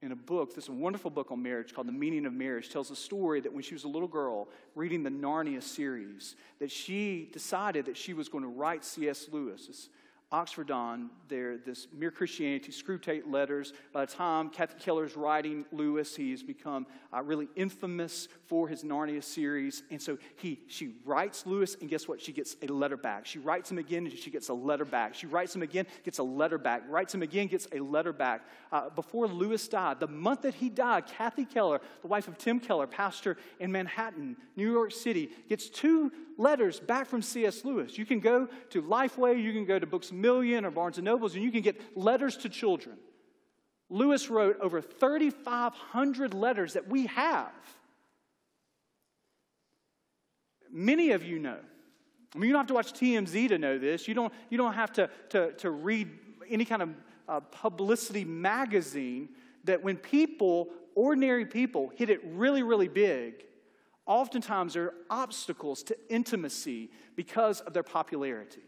in 0.05 0.13
a 0.13 0.17
book, 0.17 0.55
this 0.55 0.69
wonderful 0.69 1.11
book 1.11 1.33
on 1.33 1.43
marriage 1.43 1.73
called 1.73 1.89
The 1.89 1.93
Meaning 1.93 2.27
of 2.27 2.35
Marriage, 2.35 2.69
tells 2.69 2.91
a 2.91 2.97
story 2.97 3.41
that 3.41 3.53
when 3.53 3.63
she 3.63 3.75
was 3.75 3.85
a 3.85 3.89
little 3.89 4.07
girl 4.07 4.49
reading 4.75 5.03
the 5.03 5.11
Narnia 5.11 5.63
series, 5.63 6.37
that 6.59 6.71
she 6.71 7.31
decided 7.33 7.87
that 7.87 7.97
she 7.97 8.13
was 8.13 8.29
going 8.29 8.45
to 8.45 8.51
write 8.51 8.85
C.S. 8.85 9.29
Lewis, 9.33 9.89
Oxford 10.33 10.67
don, 10.67 11.11
there, 11.29 11.59
this 11.59 11.87
Mere 11.97 12.11
Christianity, 12.11 12.73
Screwtape 12.73 13.31
Letters. 13.31 13.73
By 13.93 14.05
the 14.05 14.13
time 14.13 14.51
Kathy 14.51 14.75
Keller's 14.81 15.17
writing 15.17 15.65
Lewis, 15.71 16.17
he 16.17 16.33
has 16.33 16.43
become 16.43 16.87
uh, 17.13 17.23
really 17.23 17.49
infamous 17.55 18.29
for 18.47 18.67
his 18.67 18.83
Narnia 18.83 19.23
series. 19.23 19.85
And 19.91 20.03
so 20.03 20.19
he, 20.37 20.61
she 20.67 20.97
writes 21.05 21.47
Lewis, 21.47 21.77
and 21.81 21.89
guess 21.89 22.09
what? 22.09 22.21
She 22.21 22.33
gets 22.33 22.57
a 22.63 22.67
letter 22.67 22.97
back. 22.97 23.27
She 23.27 23.39
writes 23.39 23.71
him 23.71 23.79
again, 23.79 24.07
and 24.07 24.13
she 24.13 24.31
gets 24.31 24.49
a 24.49 24.55
letter 24.55 24.85
back. 24.85 25.15
She 25.15 25.27
writes 25.27 25.55
him 25.55 25.63
again, 25.63 25.87
gets 26.05 26.19
a 26.19 26.25
letter 26.25 26.59
back. 26.59 26.83
Writes 26.89 27.15
him 27.15 27.23
again, 27.23 27.47
gets 27.47 27.69
a 27.73 27.79
letter 27.79 28.13
back. 28.13 28.45
Uh, 28.73 28.91
before 28.91 29.29
Lewis 29.29 29.69
died, 29.69 30.01
the 30.01 30.09
month 30.09 30.43
that 30.43 30.55
he 30.55 30.69
died, 30.69 31.07
Kathy 31.07 31.45
Keller, 31.45 31.81
the 32.03 32.09
wife 32.09 32.27
of 32.27 32.39
Tim 32.39 32.59
Keller, 32.59 32.87
pastor 32.87 33.37
in 33.61 33.71
Manhattan, 33.71 34.37
New 34.57 34.71
York 34.71 34.91
City, 34.91 35.31
gets 35.49 35.69
two 35.69 36.11
letters 36.37 36.81
back 36.81 37.07
from 37.07 37.23
C.S. 37.23 37.65
Lewis. 37.65 37.97
You 37.97 38.07
can 38.07 38.21
go 38.21 38.49
to 38.71 38.83
Lifeway, 38.83 39.41
you 39.41 39.53
can 39.53 39.65
go 39.65 39.79
to 39.79 39.87
Books 39.87 40.11
Million 40.21 40.65
or 40.65 40.71
Barnes 40.71 40.99
and 40.99 41.05
Nobles, 41.05 41.35
and 41.35 41.43
you 41.43 41.51
can 41.51 41.63
get 41.63 41.97
letters 41.97 42.37
to 42.39 42.49
children. 42.49 42.97
Lewis 43.91 44.31
wrote 44.31 44.59
over 44.61 44.81
3,500 44.81 46.35
letters 46.35 46.73
that 46.73 46.89
we 46.89 47.07
have. 47.07 47.53
Many 50.71 51.13
of 51.13 51.23
you 51.23 51.39
know. 51.39 51.59
I 52.35 52.39
mean, 52.39 52.49
you 52.49 52.53
don't 52.53 52.61
have 52.61 52.69
to 52.69 52.75
watch 52.75 52.93
TMZ 52.93 53.49
to 53.49 53.59
know 53.59 53.79
this. 53.79 54.09
You 54.09 54.15
don't, 54.15 54.33
you 54.51 54.59
don't 54.59 54.73
have 54.73 54.93
to, 54.95 55.09
to, 55.31 55.53
to 55.53 55.71
read 55.71 56.09
any 56.49 56.65
kind 56.65 56.83
of 56.83 56.91
uh, 57.29 57.41
publicity 57.41 58.25
magazine 58.25 59.29
that 59.65 59.83
when 59.83 59.97
people, 59.97 60.71
ordinary 60.95 61.47
people, 61.47 61.93
hit 61.95 62.11
it 62.11 62.21
really, 62.25 62.63
really 62.63 62.89
big, 62.89 63.45
oftentimes 64.07 64.75
there 64.75 64.85
are 64.85 64.95
obstacles 65.11 65.83
to 65.85 65.97
intimacy 66.09 66.91
because 67.15 67.61
of 67.61 67.73
their 67.73 67.83
popularity. 67.83 68.63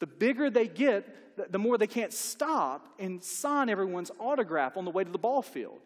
The 0.00 0.06
bigger 0.06 0.50
they 0.50 0.66
get, 0.66 1.52
the 1.52 1.58
more 1.58 1.78
they 1.78 1.86
can't 1.86 2.12
stop 2.12 2.88
and 2.98 3.22
sign 3.22 3.68
everyone's 3.68 4.10
autograph 4.18 4.76
on 4.76 4.84
the 4.84 4.90
way 4.90 5.04
to 5.04 5.10
the 5.10 5.18
ball 5.18 5.42
field. 5.42 5.78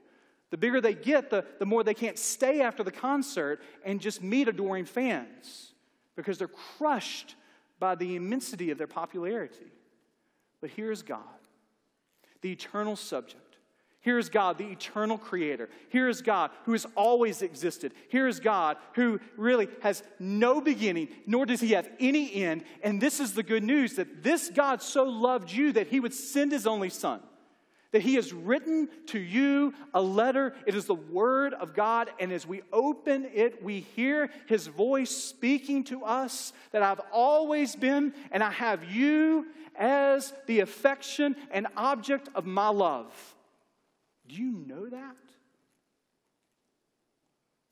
The 0.50 0.56
bigger 0.56 0.80
they 0.80 0.94
get, 0.94 1.30
the, 1.30 1.44
the 1.58 1.66
more 1.66 1.82
they 1.82 1.94
can't 1.94 2.18
stay 2.18 2.60
after 2.60 2.82
the 2.82 2.92
concert 2.92 3.60
and 3.84 4.00
just 4.00 4.22
meet 4.22 4.48
adoring 4.48 4.84
fans 4.84 5.72
because 6.16 6.38
they're 6.38 6.48
crushed 6.48 7.34
by 7.80 7.94
the 7.96 8.16
immensity 8.16 8.70
of 8.70 8.78
their 8.78 8.86
popularity. 8.86 9.66
But 10.60 10.70
here's 10.70 11.02
God, 11.02 11.20
the 12.40 12.52
eternal 12.52 12.96
subject 12.96 13.43
here 14.04 14.18
is 14.18 14.28
God, 14.28 14.58
the 14.58 14.70
eternal 14.70 15.16
creator. 15.16 15.70
Here 15.88 16.10
is 16.10 16.20
God 16.20 16.50
who 16.66 16.72
has 16.72 16.86
always 16.94 17.40
existed. 17.40 17.94
Here 18.10 18.28
is 18.28 18.38
God 18.38 18.76
who 18.92 19.18
really 19.34 19.66
has 19.80 20.02
no 20.18 20.60
beginning, 20.60 21.08
nor 21.26 21.46
does 21.46 21.62
he 21.62 21.72
have 21.72 21.88
any 21.98 22.34
end. 22.34 22.64
And 22.82 23.00
this 23.00 23.18
is 23.18 23.32
the 23.32 23.42
good 23.42 23.64
news 23.64 23.94
that 23.94 24.22
this 24.22 24.50
God 24.50 24.82
so 24.82 25.04
loved 25.04 25.50
you 25.50 25.72
that 25.72 25.86
he 25.86 26.00
would 26.00 26.12
send 26.12 26.52
his 26.52 26.66
only 26.66 26.90
son. 26.90 27.20
That 27.92 28.02
he 28.02 28.16
has 28.16 28.30
written 28.30 28.90
to 29.06 29.18
you 29.18 29.72
a 29.94 30.02
letter. 30.02 30.54
It 30.66 30.74
is 30.74 30.84
the 30.84 30.94
word 30.94 31.54
of 31.54 31.72
God. 31.72 32.10
And 32.20 32.30
as 32.30 32.46
we 32.46 32.60
open 32.74 33.26
it, 33.32 33.64
we 33.64 33.80
hear 33.96 34.28
his 34.44 34.66
voice 34.66 35.12
speaking 35.12 35.82
to 35.84 36.04
us 36.04 36.52
that 36.72 36.82
I've 36.82 37.00
always 37.10 37.74
been, 37.74 38.12
and 38.30 38.42
I 38.42 38.50
have 38.50 38.84
you 38.84 39.46
as 39.74 40.34
the 40.44 40.60
affection 40.60 41.36
and 41.50 41.68
object 41.74 42.28
of 42.34 42.44
my 42.44 42.68
love. 42.68 43.33
Do 44.34 44.42
you 44.42 44.64
know 44.66 44.88
that? 44.88 45.16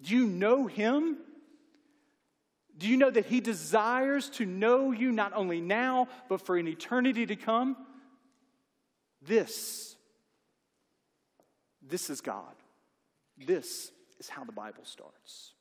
Do 0.00 0.14
you 0.14 0.26
know 0.26 0.68
Him? 0.68 1.16
Do 2.78 2.86
you 2.86 2.96
know 2.96 3.10
that 3.10 3.26
He 3.26 3.40
desires 3.40 4.30
to 4.30 4.46
know 4.46 4.92
you 4.92 5.10
not 5.10 5.32
only 5.34 5.60
now, 5.60 6.06
but 6.28 6.46
for 6.46 6.56
an 6.56 6.68
eternity 6.68 7.26
to 7.26 7.34
come? 7.34 7.76
This, 9.26 9.96
this 11.82 12.10
is 12.10 12.20
God. 12.20 12.54
This 13.36 13.90
is 14.20 14.28
how 14.28 14.44
the 14.44 14.52
Bible 14.52 14.84
starts. 14.84 15.54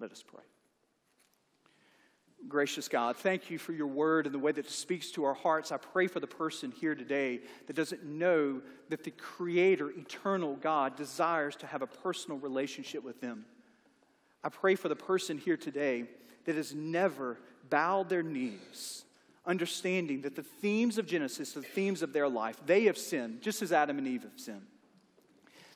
Let 0.00 0.10
us 0.10 0.24
pray. 0.26 0.42
Gracious 2.46 2.88
God, 2.88 3.16
thank 3.16 3.50
you 3.50 3.58
for 3.58 3.72
your 3.72 3.88
word 3.88 4.24
and 4.24 4.34
the 4.34 4.38
way 4.38 4.52
that 4.52 4.66
it 4.66 4.70
speaks 4.70 5.10
to 5.12 5.24
our 5.24 5.34
hearts. 5.34 5.72
I 5.72 5.76
pray 5.76 6.06
for 6.06 6.20
the 6.20 6.26
person 6.26 6.70
here 6.70 6.94
today 6.94 7.40
that 7.66 7.74
doesn't 7.74 8.04
know 8.04 8.62
that 8.90 9.02
the 9.02 9.10
Creator, 9.10 9.90
eternal 9.90 10.54
God, 10.56 10.96
desires 10.96 11.56
to 11.56 11.66
have 11.66 11.82
a 11.82 11.86
personal 11.86 12.38
relationship 12.38 13.02
with 13.02 13.20
them. 13.20 13.44
I 14.44 14.50
pray 14.50 14.76
for 14.76 14.88
the 14.88 14.96
person 14.96 15.36
here 15.36 15.56
today 15.56 16.04
that 16.44 16.54
has 16.54 16.74
never 16.74 17.38
bowed 17.68 18.08
their 18.08 18.22
knees, 18.22 19.04
understanding 19.44 20.22
that 20.22 20.36
the 20.36 20.42
themes 20.44 20.96
of 20.96 21.06
Genesis, 21.06 21.52
the 21.52 21.62
themes 21.62 22.02
of 22.02 22.12
their 22.12 22.28
life, 22.28 22.56
they 22.64 22.84
have 22.84 22.96
sinned 22.96 23.42
just 23.42 23.62
as 23.62 23.72
Adam 23.72 23.98
and 23.98 24.06
Eve 24.06 24.22
have 24.22 24.38
sinned. 24.38 24.66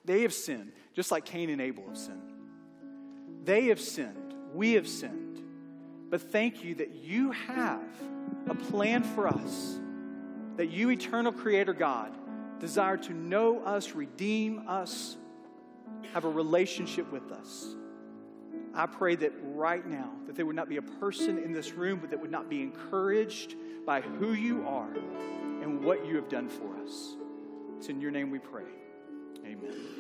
They 0.05 0.23
have 0.23 0.33
sinned 0.33 0.73
just 0.95 1.11
like 1.11 1.25
Cain 1.25 1.51
and 1.51 1.61
Abel 1.61 1.85
have 1.89 1.99
sinned. 1.99 2.33
They 3.45 3.67
have 3.67 3.81
sinned. 3.81 4.35
We 4.55 4.73
have 4.75 4.87
sinned. 4.87 5.22
But 6.13 6.21
thank 6.21 6.63
you 6.63 6.75
that 6.75 6.95
you 6.95 7.31
have 7.31 7.81
a 8.47 8.55
plan 8.55 9.03
for 9.03 9.27
us, 9.27 9.79
that 10.57 10.67
you, 10.67 10.91
eternal 10.91 11.33
Creator 11.33 11.73
God, 11.73 12.13
desire 12.61 12.99
to 12.99 13.15
know 13.15 13.65
us, 13.65 13.93
redeem 13.93 14.69
us, 14.69 15.17
have 16.13 16.27
a 16.27 16.29
relationship 16.29 17.11
with 17.11 17.33
us. 17.33 17.75
I 18.75 18.85
pray 18.85 19.15
that 19.17 19.33
right 19.43 19.87
now, 19.87 20.11
that 20.27 20.37
there 20.37 20.45
would 20.45 20.55
not 20.55 20.69
be 20.69 20.77
a 20.77 20.83
person 20.83 21.39
in 21.39 21.51
this 21.51 21.73
room 21.73 21.99
but 21.99 22.11
that 22.11 22.21
would 22.21 22.31
not 22.31 22.51
be 22.51 22.61
encouraged 22.61 23.55
by 23.87 24.03
who 24.03 24.35
you 24.35 24.69
are 24.69 24.93
and 25.63 25.83
what 25.83 26.05
you 26.05 26.17
have 26.17 26.29
done 26.29 26.51
for 26.51 26.77
us. 26.85 27.17
It's 27.79 27.89
in 27.89 28.03
your 28.03 28.11
name 28.11 28.31
we 28.31 28.39
pray. 28.39 28.65
Amen. 29.47 29.93